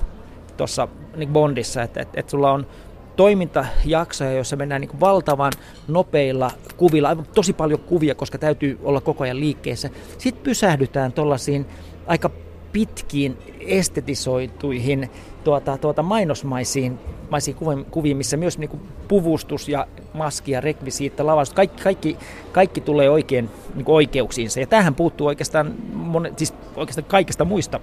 [0.58, 2.68] tuossa niin Bondissa, että, että, että sulla on
[3.16, 5.52] toimintajaksoja, joissa mennään niin valtavan
[5.88, 9.90] nopeilla kuvilla, aivan tosi paljon kuvia, koska täytyy olla koko ajan liikkeessä.
[10.18, 11.66] Sitten pysähdytään tuollaisiin
[12.08, 12.30] aika
[12.76, 15.10] pitkiin estetisoituihin
[15.44, 17.56] tuota, tuota mainosmaisiin maisiin
[17.92, 22.18] kuviin, missä myös niin kuin puvustus ja maski ja rekvisiitta, lavaus, kaikki, kaikki,
[22.52, 24.60] kaikki tulee oikein niin kuin oikeuksiinsa.
[24.60, 27.80] Ja tähän puuttuu oikeastaan, monet, siis oikeastaan kaikista muista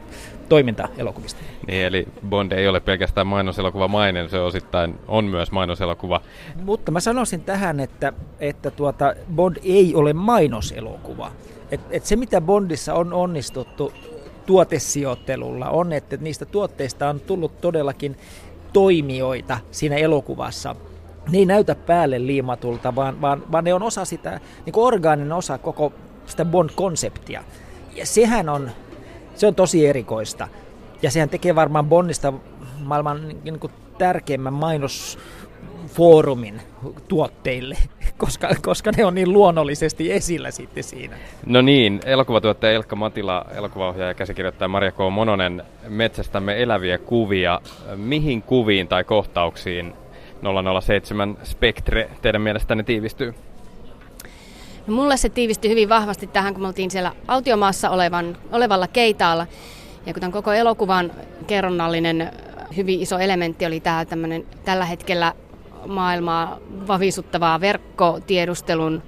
[0.48, 1.40] toimintaelokuvista.
[1.66, 6.20] Niin, eli Bond ei ole pelkästään mainoselokuva mainen, se osittain on myös mainoselokuva.
[6.64, 11.32] Mutta mä sanoisin tähän, että, että tuota, Bond ei ole mainoselokuva.
[11.70, 13.92] Et, et se, mitä Bondissa on onnistuttu
[14.46, 18.16] tuotesijoittelulla on, että niistä tuotteista on tullut todellakin
[18.72, 20.76] toimijoita siinä elokuvassa.
[21.30, 25.32] Ne ei näytä päälle liimatulta, vaan, vaan, vaan ne on osa sitä, niin kuin orgaaninen
[25.32, 25.92] osa koko
[26.26, 27.44] sitä Bond-konseptia.
[27.94, 28.70] Ja sehän on,
[29.34, 30.48] se on tosi erikoista.
[31.02, 32.32] Ja sehän tekee varmaan Bondista
[32.80, 35.18] maailman niin kuin tärkeimmän mainos
[35.86, 36.60] foorumin
[37.08, 37.76] tuotteille,
[38.18, 41.16] koska, koska ne on niin luonnollisesti esillä sitten siinä.
[41.46, 44.96] No niin, elokuvatuottaja Elkka Matila, elokuvaohjaaja ja käsikirjoittaja Maria K.
[45.12, 47.60] Mononen, metsästämme eläviä kuvia.
[47.96, 49.92] Mihin kuviin tai kohtauksiin
[50.80, 53.34] 007 Spectre teidän mielestänne tiivistyy?
[54.86, 59.46] No mulle se tiivistyi hyvin vahvasti tähän, kun me oltiin siellä autiomaassa olevan, olevalla keitaalla.
[60.06, 61.12] Ja kun koko elokuvan
[61.46, 62.30] kerronnallinen
[62.76, 65.32] hyvin iso elementti oli tämä tämmöinen tällä hetkellä
[65.86, 66.58] maailmaa
[66.88, 69.02] vavisuttavaa verkkotiedustelun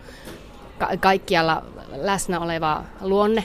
[0.79, 1.63] ka- kaikkialla
[1.93, 3.45] läsnä oleva luonne.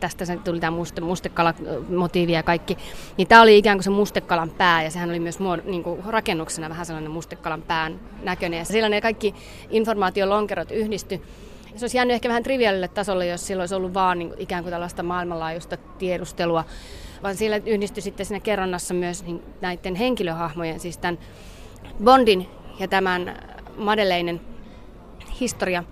[0.00, 2.78] Tästä se tuli tämä muste, mustekala-motiivi ja kaikki.
[3.16, 6.04] Niin tämä oli ikään kuin se mustekalan pää ja sehän oli myös muod- niin kuin
[6.04, 8.58] rakennuksena vähän sellainen mustekalan pään näköinen.
[8.58, 9.34] Ja sillä ne kaikki
[9.70, 11.22] informaatiolonkerot yhdisty.
[11.76, 14.70] Se olisi jäänyt ehkä vähän triviaalille tasolle, jos sillä olisi ollut vaan niin ikään kuin
[14.70, 16.64] tällaista maailmanlaajuista tiedustelua,
[17.22, 21.18] vaan siellä yhdistyi sitten siinä kerronnassa myös niin näiden henkilöhahmojen, siis tämän
[22.04, 22.48] Bondin
[22.80, 23.38] ja tämän
[23.76, 24.40] Madeleinen
[25.40, 25.84] historia.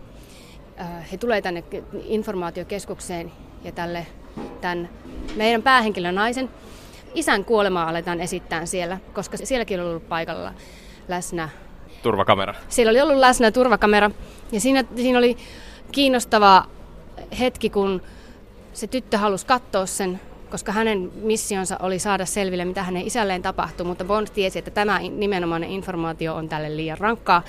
[1.13, 1.65] He tulee tänne
[2.05, 3.33] informaatiokeskukseen
[3.65, 4.07] ja tälle
[4.61, 4.89] tämän
[5.37, 6.51] meidän päähenkilön naisen
[7.15, 10.53] isän kuolemaa aletaan esittää siellä, koska sielläkin oli ollut paikalla
[11.09, 11.49] läsnä
[12.03, 12.55] turvakamera.
[12.69, 14.11] Siellä oli ollut läsnä turvakamera
[14.53, 15.37] ja siinä, siinä oli
[15.93, 16.65] kiinnostava
[17.39, 18.03] hetki, kun
[18.73, 20.21] se tyttö halusi katsoa sen,
[20.51, 24.99] koska hänen missionsa oli saada selville, mitä hänen isälleen tapahtuu, mutta Bond tiesi, että tämä
[24.99, 27.43] nimenomainen informaatio on tälle liian rankkaa.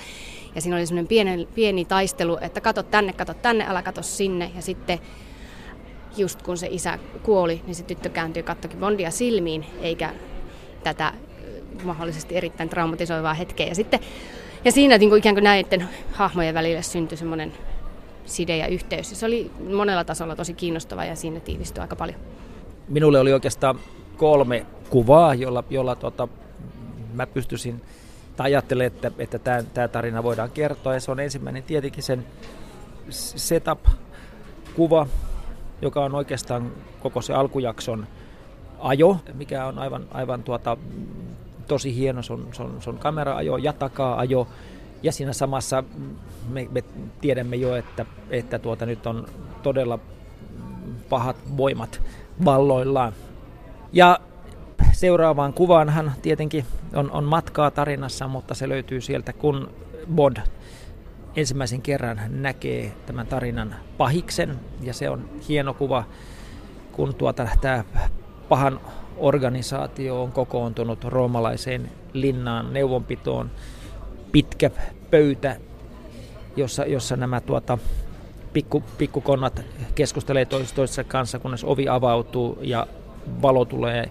[0.54, 4.50] Ja siinä oli semmoinen pieni, pieni taistelu, että kato tänne, kato tänne, älä kato sinne.
[4.56, 4.98] Ja sitten
[6.16, 10.14] just kun se isä kuoli, niin se tyttö kääntyi kattokin Bondia silmiin, eikä
[10.84, 11.12] tätä
[11.84, 13.66] mahdollisesti erittäin traumatisoivaa hetkeä.
[13.66, 14.00] Ja, sitten,
[14.64, 17.52] ja siinä niin kuin ikään kuin näiden hahmojen välille syntyi semmoinen
[18.24, 19.20] side ja yhteys.
[19.20, 22.20] Se oli monella tasolla tosi kiinnostava ja siinä tiivistyi aika paljon.
[22.90, 23.78] Minulle oli oikeastaan
[24.16, 26.28] kolme kuvaa, jolla, jolla tota,
[27.14, 27.82] mä pystyisin
[28.36, 30.94] tai ajattelen, että, että tämä, tämä tarina voidaan kertoa.
[30.94, 32.26] Ja se on ensimmäinen tietenkin sen
[33.10, 35.06] setup-kuva,
[35.82, 36.72] joka on oikeastaan
[37.02, 38.06] koko se alkujakson
[38.78, 40.76] ajo, mikä on aivan, aivan tuota,
[41.66, 42.22] tosi hieno.
[42.22, 44.48] Se on, se on, se on kamera-ajo ja takaa-ajo.
[45.02, 45.84] Ja siinä samassa
[46.48, 46.84] me, me
[47.20, 49.26] tiedämme jo, että, että tuota, nyt on
[49.62, 49.98] todella
[51.08, 52.02] pahat voimat
[52.44, 53.12] valloillaan.
[53.92, 54.20] Ja
[54.92, 56.64] seuraavaan kuvaanhan tietenkin
[56.94, 59.70] on, on matkaa tarinassa, mutta se löytyy sieltä, kun
[60.14, 60.36] Bond
[61.36, 64.60] ensimmäisen kerran näkee tämän tarinan pahiksen.
[64.82, 66.04] Ja se on hieno kuva,
[66.92, 67.84] kun tuota, tämä
[68.48, 68.80] pahan
[69.16, 73.50] organisaatio on kokoontunut roomalaiseen linnaan neuvonpitoon.
[74.32, 74.70] Pitkä
[75.10, 75.56] pöytä,
[76.56, 77.78] jossa, jossa nämä tuota,
[78.52, 79.62] pikku, pikkukonnat
[79.94, 82.86] keskustelee toistensa kanssa, kunnes ovi avautuu ja
[83.42, 84.10] valo tulee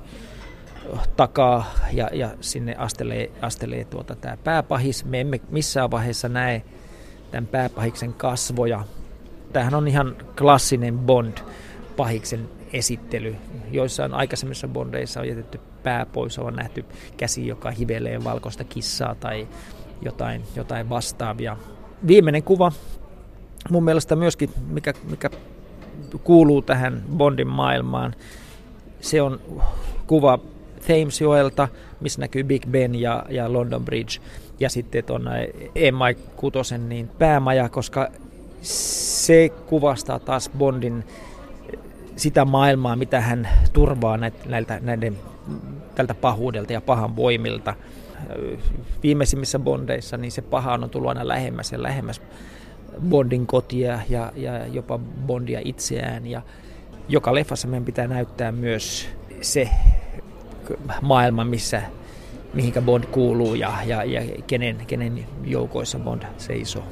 [1.15, 5.05] takaa ja, ja sinne astelee, astelee tuota, tämä pääpahis.
[5.05, 6.63] Me emme missään vaiheessa näe
[7.31, 8.83] tämän pääpahiksen kasvoja.
[9.53, 13.35] Tämähän on ihan klassinen Bond-pahiksen esittely.
[13.71, 16.85] Joissain aikaisemmissa Bondeissa on jätetty pää pois, on nähty
[17.17, 19.47] käsi, joka hivelee valkoista kissaa tai
[20.01, 21.57] jotain, jotain vastaavia.
[22.07, 22.71] Viimeinen kuva
[23.69, 25.29] mun mielestä myöskin, mikä, mikä
[26.23, 28.15] kuuluu tähän Bondin maailmaan,
[29.01, 29.39] se on
[30.07, 30.39] kuva
[30.85, 31.67] Thamesjoelta,
[31.99, 34.19] missä näkyy Big Ben ja, ja London Bridge.
[34.59, 35.25] Ja sitten tuon
[35.75, 38.07] MI6 niin päämaja, koska
[38.61, 41.03] se kuvastaa taas Bondin
[42.15, 45.17] sitä maailmaa, mitä hän turvaa näiltä, näiden,
[45.95, 47.73] tältä pahuudelta ja pahan voimilta.
[49.03, 52.21] Viimeisimmissä Bondeissa niin se paha on tullut aina lähemmäs ja lähemmäs
[53.09, 56.27] Bondin kotia ja, ja jopa Bondia itseään.
[56.27, 56.41] Ja
[57.09, 59.09] joka leffassa meidän pitää näyttää myös
[59.41, 59.69] se
[61.01, 61.81] maailma, missä
[62.53, 66.83] mihinkä Bond kuuluu ja, ja, ja kenen, kenen joukoissa Bond seisoo.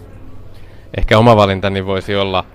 [0.97, 2.45] Ehkä oma valintani voisi olla,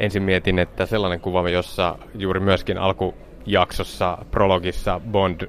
[0.00, 5.48] ensin mietin, että sellainen kuva, jossa juuri myöskin alkujaksossa, prologissa Bond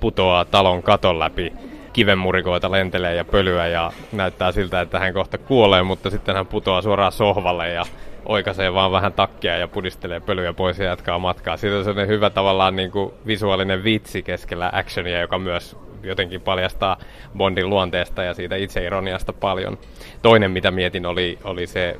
[0.00, 1.52] putoaa talon katon läpi
[1.92, 6.82] kivenmurikoita lentelee ja pölyä ja näyttää siltä, että hän kohta kuolee, mutta sitten hän putoaa
[6.82, 7.84] suoraan sohvalle ja
[8.26, 11.56] oikaisee vaan vähän takkia ja pudistelee pölyä pois ja jatkaa matkaa.
[11.56, 16.96] Siitä on sellainen hyvä tavallaan niin kuin visuaalinen vitsi keskellä actionia, joka myös jotenkin paljastaa
[17.36, 19.78] Bondin luonteesta ja siitä itseironiasta paljon.
[20.22, 21.96] Toinen, mitä mietin, oli, oli se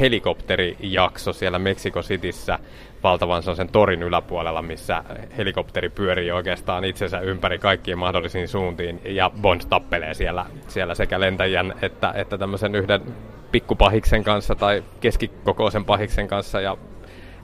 [0.00, 2.58] helikopterijakso siellä Mexico Cityssä
[3.04, 5.04] valtavan sen torin yläpuolella, missä
[5.36, 11.74] helikopteri pyörii oikeastaan itsensä ympäri kaikkiin mahdollisiin suuntiin ja Bond tappelee siellä, siellä sekä lentäjän
[11.82, 13.00] että, että tämmöisen yhden
[13.52, 16.76] pikkupahiksen kanssa tai keskikokoisen pahiksen kanssa ja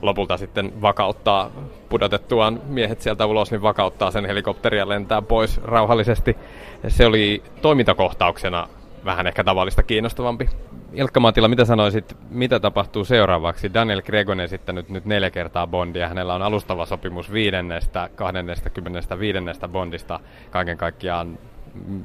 [0.02, 1.50] lopulta sitten vakauttaa
[1.88, 6.36] pudotettuaan miehet sieltä ulos, niin vakauttaa sen helikopteria lentää pois rauhallisesti.
[6.88, 8.68] Se oli toimintakohtauksena
[9.04, 10.48] vähän ehkä tavallista kiinnostavampi.
[10.92, 13.74] Ilkka Matila, mitä sanoisit, mitä tapahtuu seuraavaksi?
[13.74, 16.08] Daniel Craig on esittänyt nyt neljä kertaa Bondia.
[16.08, 19.38] Hänellä on alustava sopimus viidennestä, 25.
[19.68, 20.20] Bondista
[20.50, 21.38] kaiken kaikkiaan.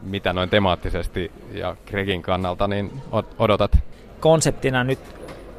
[0.04, 2.92] Mitä noin temaattisesti ja Craigin kannalta niin
[3.40, 3.78] odotat?
[4.20, 5.00] Konseptina nyt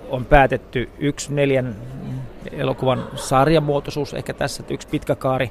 [0.08, 1.76] on päätetty yksi neljän
[2.52, 5.50] elokuvan sarjamuotoisuus, ehkä tässä yksi pitkä kaari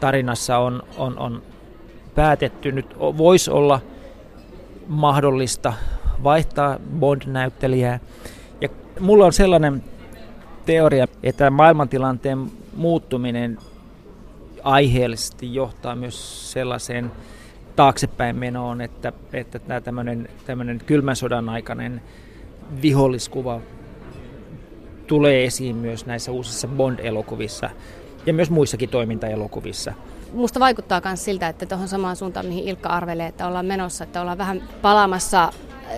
[0.00, 1.42] tarinassa on, on, on
[2.14, 2.72] päätetty.
[2.72, 3.80] Nyt voisi olla
[4.86, 5.72] mahdollista
[6.24, 8.00] vaihtaa Bond-näyttelijää.
[8.60, 8.68] Ja
[9.00, 9.84] mulla on sellainen
[10.66, 13.58] teoria, että maailmantilanteen muuttuminen
[14.62, 17.12] aiheellisesti johtaa myös sellaiseen
[17.76, 22.02] taaksepäin menoon, että, että tämä tämmöinen, tämmöinen kylmän sodan aikainen
[22.82, 23.60] viholliskuva
[25.06, 27.70] tulee esiin myös näissä uusissa Bond-elokuvissa
[28.26, 29.92] ja myös muissakin toimintaelokuvissa.
[30.32, 34.20] Musta vaikuttaa myös siltä, että tuohon samaan suuntaan, mihin Ilkka arvelee, että ollaan menossa, että
[34.20, 35.52] ollaan vähän palaamassa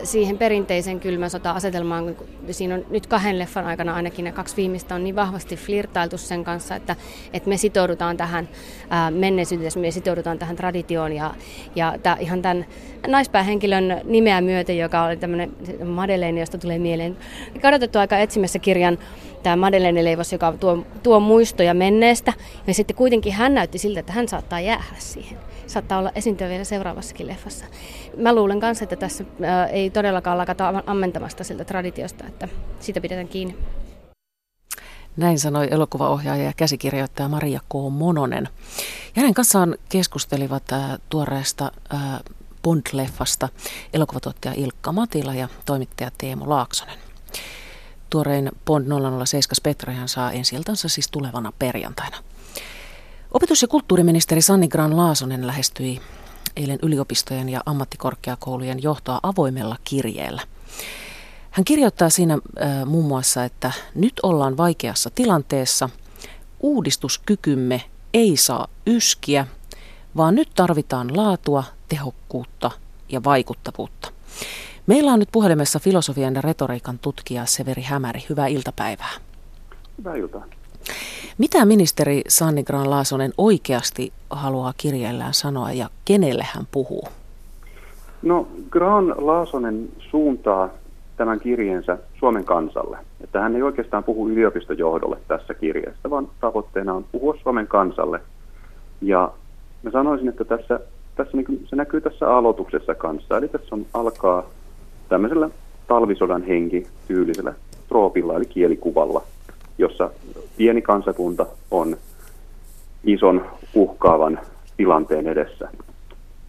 [0.04, 2.16] siihen perinteisen kylmän sota-asetelmaan.
[2.50, 6.44] Siinä on nyt kahden leffan aikana ainakin ne kaksi viimeistä on niin vahvasti flirtailtu sen
[6.44, 6.96] kanssa, että,
[7.32, 8.48] että me sitoudutaan tähän
[9.10, 11.34] menneisyyteen, me sitoudutaan tähän traditioon ja,
[11.76, 12.66] ja tää, ihan tämän
[13.06, 15.52] naispäähenkilön nimeä myöten, joka oli tämmöinen
[15.84, 17.16] Madeleine, josta tulee mieleen.
[17.60, 18.98] Kadotettu aika etsimässä kirjan
[19.42, 22.32] tämä Madeleine leivos, joka tuo, tuo muistoja menneestä.
[22.66, 25.38] Ja sitten kuitenkin hän näytti siltä, että hän saattaa jäädä siihen.
[25.68, 27.64] Saattaa olla esiintyä vielä seuraavassakin leffassa.
[28.16, 29.24] Mä luulen kanssa, että tässä
[29.72, 32.48] ei todellakaan lakata ammentamasta siltä traditiosta, että
[32.80, 33.56] siitä pidetään kiinni.
[35.16, 37.72] Näin sanoi elokuvaohjaaja ja käsikirjoittaja Maria K.
[37.90, 38.48] Mononen.
[39.16, 40.62] Ja hänen kanssaan keskustelivat
[41.08, 41.72] tuoreesta
[42.62, 43.48] Bond-leffasta
[43.92, 46.98] elokuvatuottaja Ilkka Matila ja toimittaja Teemu Laaksonen.
[48.10, 48.86] Tuorein Bond
[49.24, 50.56] 007 Spetrahan saa ensi
[50.86, 52.16] siis tulevana perjantaina.
[53.32, 56.00] Opetus- ja kulttuuriministeri Sanni Gran Laasonen lähestyi
[56.56, 60.42] eilen yliopistojen ja ammattikorkeakoulujen johtoa avoimella kirjeellä.
[61.50, 65.90] Hän kirjoittaa siinä äh, muun muassa, että nyt ollaan vaikeassa tilanteessa,
[66.60, 67.82] uudistuskykymme
[68.14, 69.46] ei saa yskiä,
[70.16, 72.70] vaan nyt tarvitaan laatua, tehokkuutta
[73.08, 74.12] ja vaikuttavuutta.
[74.86, 78.24] Meillä on nyt puhelimessa filosofian ja retoriikan tutkija Severi Hämäri.
[78.28, 79.12] Hyvää iltapäivää.
[79.98, 80.57] Hyvää iltaa.
[81.38, 87.08] Mitä ministeri Sanni Gran Laasonen oikeasti haluaa kirjeellään sanoa ja kenelle hän puhuu?
[88.22, 90.68] No, Gran Laasonen suuntaa
[91.16, 92.98] tämän kirjeensä Suomen kansalle.
[93.20, 98.20] Että hän ei oikeastaan puhu yliopistojohdolle tässä kirjeessä, vaan tavoitteena on puhua Suomen kansalle.
[99.02, 99.32] Ja
[99.82, 100.80] mä sanoisin, että tässä,
[101.16, 103.38] tässä niin se näkyy tässä aloituksessa kanssa.
[103.38, 104.44] Eli tässä on alkaa
[105.08, 105.50] tämmöisellä
[105.88, 107.54] talvisodan henki tyylisellä
[107.88, 109.22] troopilla eli kielikuvalla,
[109.78, 110.10] jossa
[110.58, 111.96] pieni kansakunta on
[113.04, 114.40] ison uhkaavan
[114.76, 115.68] tilanteen edessä.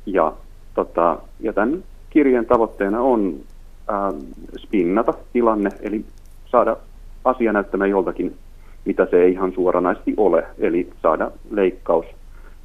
[0.06, 0.34] Ja,
[0.74, 3.40] tota, ja tämän kirjan tavoitteena on
[3.88, 4.14] ää,
[4.58, 6.06] spinnata tilanne, eli
[6.52, 6.78] saada
[7.26, 8.38] asia näyttämään joltakin,
[8.86, 12.06] mitä se ei ihan suoranaisesti ole, eli saada leikkaus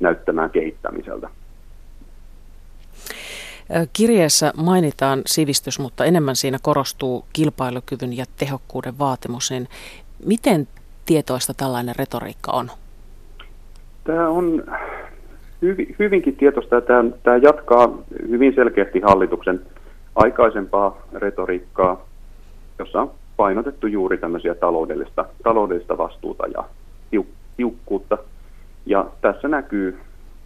[0.01, 1.29] näyttämään kehittämiseltä.
[3.93, 9.51] Kirjeessä mainitaan sivistys, mutta enemmän siinä korostuu kilpailukyvyn ja tehokkuuden vaatimus.
[9.51, 9.69] Niin
[10.27, 10.69] miten
[11.07, 12.71] tietoista tällainen retoriikka on?
[14.05, 14.65] Tämä on
[15.63, 16.81] hyvin, hyvinkin tietoista.
[16.81, 17.99] Tämä, tämä jatkaa
[18.29, 19.61] hyvin selkeästi hallituksen
[20.15, 22.07] aikaisempaa retoriikkaa,
[22.79, 26.65] jossa on painotettu juuri tämmöisiä taloudellista, taloudellista vastuuta ja
[27.57, 28.19] tiukkuutta.
[28.87, 29.99] Ja tässä näkyy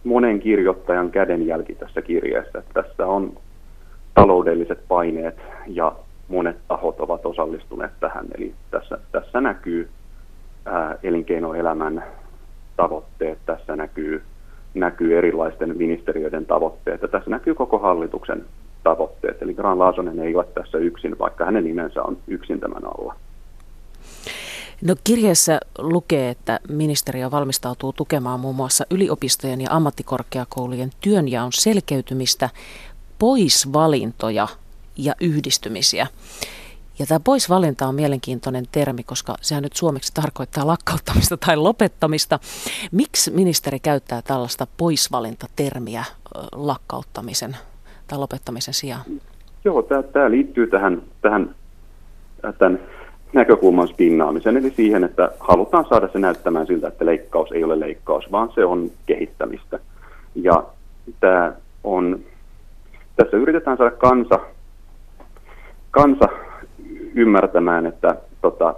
[0.03, 2.63] monen kirjoittajan kädenjälki tässä kirjeessä.
[2.73, 3.33] Tässä on
[4.13, 5.37] taloudelliset paineet
[5.67, 5.95] ja
[6.27, 8.25] monet tahot ovat osallistuneet tähän.
[8.37, 9.89] Eli tässä, tässä näkyy
[11.03, 12.03] elinkeinoelämän
[12.77, 14.23] tavoitteet, tässä näkyy,
[14.73, 18.45] näkyy erilaisten ministeriöiden tavoitteet ja tässä näkyy koko hallituksen
[18.83, 19.41] tavoitteet.
[19.41, 23.15] Eli Gran Laasonen ei ole tässä yksin, vaikka hänen nimensä on yksin tämän alla.
[24.81, 32.49] No kirjeessä lukee, että ministeriö valmistautuu tukemaan muun muassa yliopistojen ja ammattikorkeakoulujen työnjaon selkeytymistä,
[33.19, 34.47] poisvalintoja
[34.97, 36.07] ja yhdistymisiä.
[36.99, 42.39] Ja tämä poisvalinta on mielenkiintoinen termi, koska sehän nyt suomeksi tarkoittaa lakkauttamista tai lopettamista.
[42.91, 46.03] Miksi ministeri käyttää tällaista poisvalintatermiä
[46.51, 47.57] lakkauttamisen
[48.07, 49.01] tai lopettamisen sijaan?
[49.65, 51.55] Joo, tämä, liittyy tähän, tähän
[52.57, 52.79] tämän
[53.33, 58.31] näkökulman spinnaamisen, eli siihen, että halutaan saada se näyttämään siltä, että leikkaus ei ole leikkaus,
[58.31, 59.79] vaan se on kehittämistä.
[60.35, 60.63] Ja
[61.19, 62.19] tämä on,
[63.15, 64.39] tässä yritetään saada kansa,
[65.91, 66.29] kansa
[67.15, 68.73] ymmärtämään, että tota,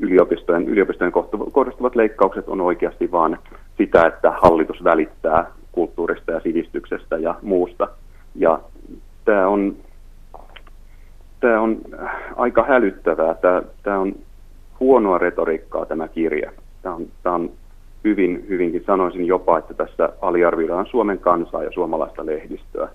[0.00, 1.12] yliopistojen, yliopistojen
[1.52, 3.36] kohdistuvat leikkaukset on oikeasti vain
[3.78, 7.88] sitä, että hallitus välittää kulttuurista ja sivistyksestä ja muusta.
[8.34, 8.60] Ja
[9.24, 9.76] tämä on
[11.40, 11.80] tämä on
[12.36, 13.34] aika hälyttävää.
[13.34, 14.14] Tämä, tämä on
[14.80, 16.52] huonoa retoriikkaa tämä kirja.
[16.82, 17.50] Tämä on, tämä on
[18.04, 22.88] hyvin, hyvinkin sanoisin jopa, että tässä aliarvioidaan Suomen kansaa ja suomalaista lehdistöä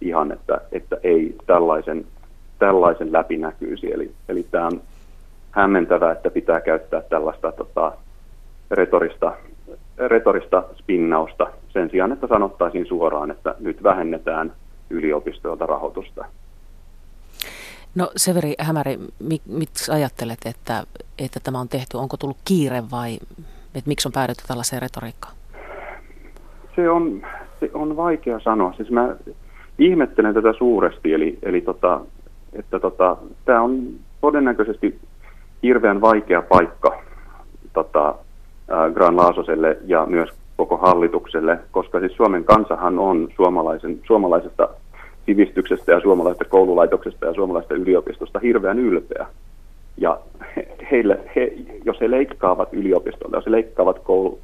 [0.00, 2.04] ihan, että, että ei tällaisen,
[2.58, 3.92] tällaisen läpinäkyisi.
[3.92, 4.80] Eli, eli tämä on
[5.50, 7.92] hämmentävää, että pitää käyttää tällaista tota,
[8.70, 9.32] retorista,
[9.98, 14.52] retorista spinnausta sen sijaan, että sanottaisiin suoraan, että nyt vähennetään
[14.90, 16.24] yliopistoilta rahoitusta.
[17.94, 18.98] No Severi Hämäri,
[19.46, 20.84] miksi ajattelet, että,
[21.18, 21.96] että tämä on tehty?
[21.96, 23.18] Onko tullut kiire vai
[23.74, 25.34] että miksi on päädytty tällaiseen retoriikkaan?
[26.76, 27.22] Se on,
[27.60, 28.72] se on vaikea sanoa.
[28.72, 29.16] Siis mä
[29.78, 32.00] ihmettelen tätä suuresti, eli, eli tota,
[32.58, 33.86] että tota, tämä on
[34.20, 34.98] todennäköisesti
[35.62, 37.02] hirveän vaikea paikka
[37.72, 38.14] tota,
[38.70, 44.68] ää, Gran Laasoselle ja myös koko hallitukselle, koska siis Suomen kansahan on suomalaisen, suomalaisesta
[45.26, 49.26] sivistyksestä ja suomalaisesta koululaitoksesta ja suomalaisesta yliopistosta hirveän ylpeä.
[49.96, 50.20] Ja
[50.90, 51.52] heille, he,
[51.84, 54.00] jos he leikkaavat yliopistolta, jos he leikkaavat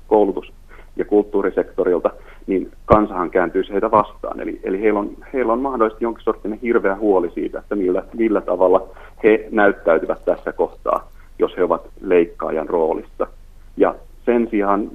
[0.07, 0.53] koulutus-
[0.97, 2.11] ja kulttuurisektorilta,
[2.47, 4.41] niin kansahan kääntyisi heitä vastaan.
[4.41, 8.41] Eli, eli heillä, on, heillä on mahdollisesti jonkin sorttinen hirveä huoli siitä, että millä, millä
[8.41, 8.89] tavalla
[9.25, 13.27] he näyttäytyvät tässä kohtaa, jos he ovat leikkaajan roolissa.
[13.77, 14.91] Ja sen sijaan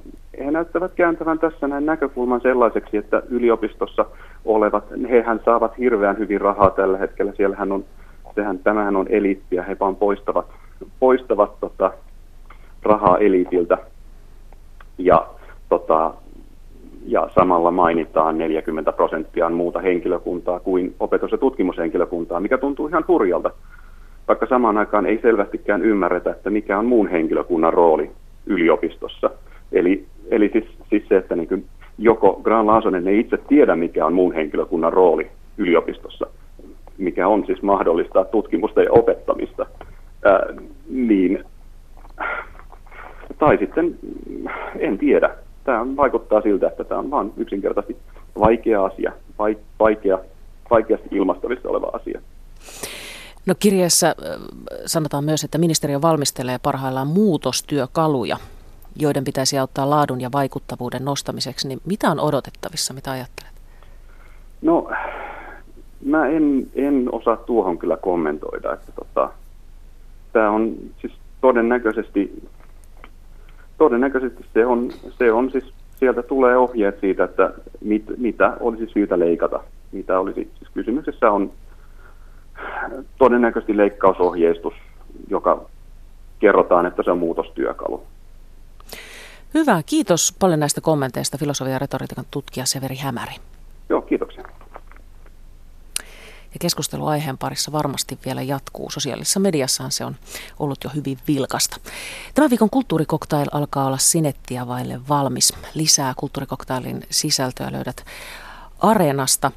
[0.46, 4.06] he näyttävät kääntävän tässä näin näkökulman sellaiseksi, että yliopistossa
[4.46, 7.34] olevat, hehän saavat hirveän hyvin rahaa tällä hetkellä.
[7.38, 7.86] Siellähän on,
[8.36, 10.46] sehän, tämähän on eliittiä, he vaan poistavat,
[11.00, 11.92] poistavat tota,
[12.84, 13.78] rahaa eliitiltä.
[14.98, 15.28] Ja,
[15.70, 16.14] tota,
[17.06, 23.52] ja samalla mainitaan 40 prosenttia muuta henkilökuntaa kuin opetus- ja tutkimushenkilökuntaa, mikä tuntuu ihan hurjalta,
[24.28, 28.12] vaikka samaan aikaan ei selvästikään ymmärretä, että mikä on muun henkilökunnan rooli
[28.46, 29.30] yliopistossa.
[29.72, 31.66] Eli, eli siis, siis se, että niin kuin
[31.98, 36.28] joko Gran Laasonen ei itse tiedä, mikä on muun henkilökunnan rooli yliopistossa,
[36.98, 39.66] mikä on siis mahdollistaa tutkimusta ja opettamista,
[40.26, 40.46] ää,
[40.90, 41.44] niin,
[43.40, 43.96] tai sitten
[44.80, 45.30] en tiedä.
[45.68, 48.02] Tämä vaikuttaa siltä, että tämä on vain yksinkertaisesti
[48.40, 49.12] vaikea asia,
[49.80, 50.20] vaikea,
[50.70, 52.22] vaikeasti ilmastavissa oleva asia.
[53.46, 54.16] No kirjeessä
[54.86, 58.38] sanotaan myös, että ministeriö valmistelee parhaillaan muutostyökaluja
[59.00, 63.52] joiden pitäisi auttaa laadun ja vaikuttavuuden nostamiseksi, niin mitä on odotettavissa, mitä ajattelet?
[64.62, 64.92] No,
[66.06, 69.30] mä en, en osaa tuohon kyllä kommentoida, että tota,
[70.34, 72.44] tämä on siis todennäköisesti,
[73.78, 79.20] todennäköisesti se on, se on siis, sieltä tulee ohjeet siitä, että mit, mitä olisi syytä
[79.20, 79.60] leikata.
[79.92, 81.52] Mitä olisi, siis kysymyksessä on
[83.18, 84.74] todennäköisesti leikkausohjeistus,
[85.30, 85.66] joka
[86.40, 88.04] kerrotaan, että se on muutostyökalu.
[89.54, 93.34] Hyvä, kiitos paljon näistä kommenteista filosofia ja retoriikan tutkija Severi Hämäri.
[93.90, 94.27] Joo, kiitoksia.
[96.54, 98.92] Ja keskustelu aiheen parissa varmasti vielä jatkuu.
[98.92, 100.16] Sosiaalisessa mediassahan se on
[100.60, 101.78] ollut jo hyvin vilkasta.
[102.34, 105.54] Tämän viikon kulttuurikoktail alkaa olla sinettiä vaille valmis.
[105.74, 108.06] Lisää kulttuurikoktailin sisältöä löydät
[108.80, 109.52] Areenasta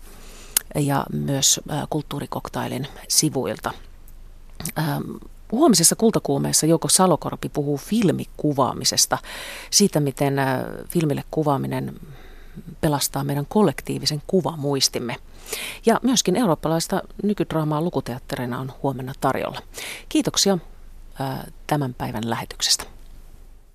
[0.74, 1.60] ja myös
[1.90, 3.72] kulttuurikoktailin sivuilta.
[5.52, 9.18] Huomisessa kultakuumeessa Jouko Salokorpi puhuu filmikuvaamisesta,
[9.70, 10.36] siitä miten
[10.88, 12.00] filmille kuvaaminen
[12.80, 15.16] pelastaa meidän kollektiivisen kuvamuistimme.
[15.86, 19.60] Ja myöskin eurooppalaista nykydraamaa lukuteatterina on huomenna tarjolla.
[20.08, 20.58] Kiitoksia
[21.20, 22.84] äh, tämän päivän lähetyksestä.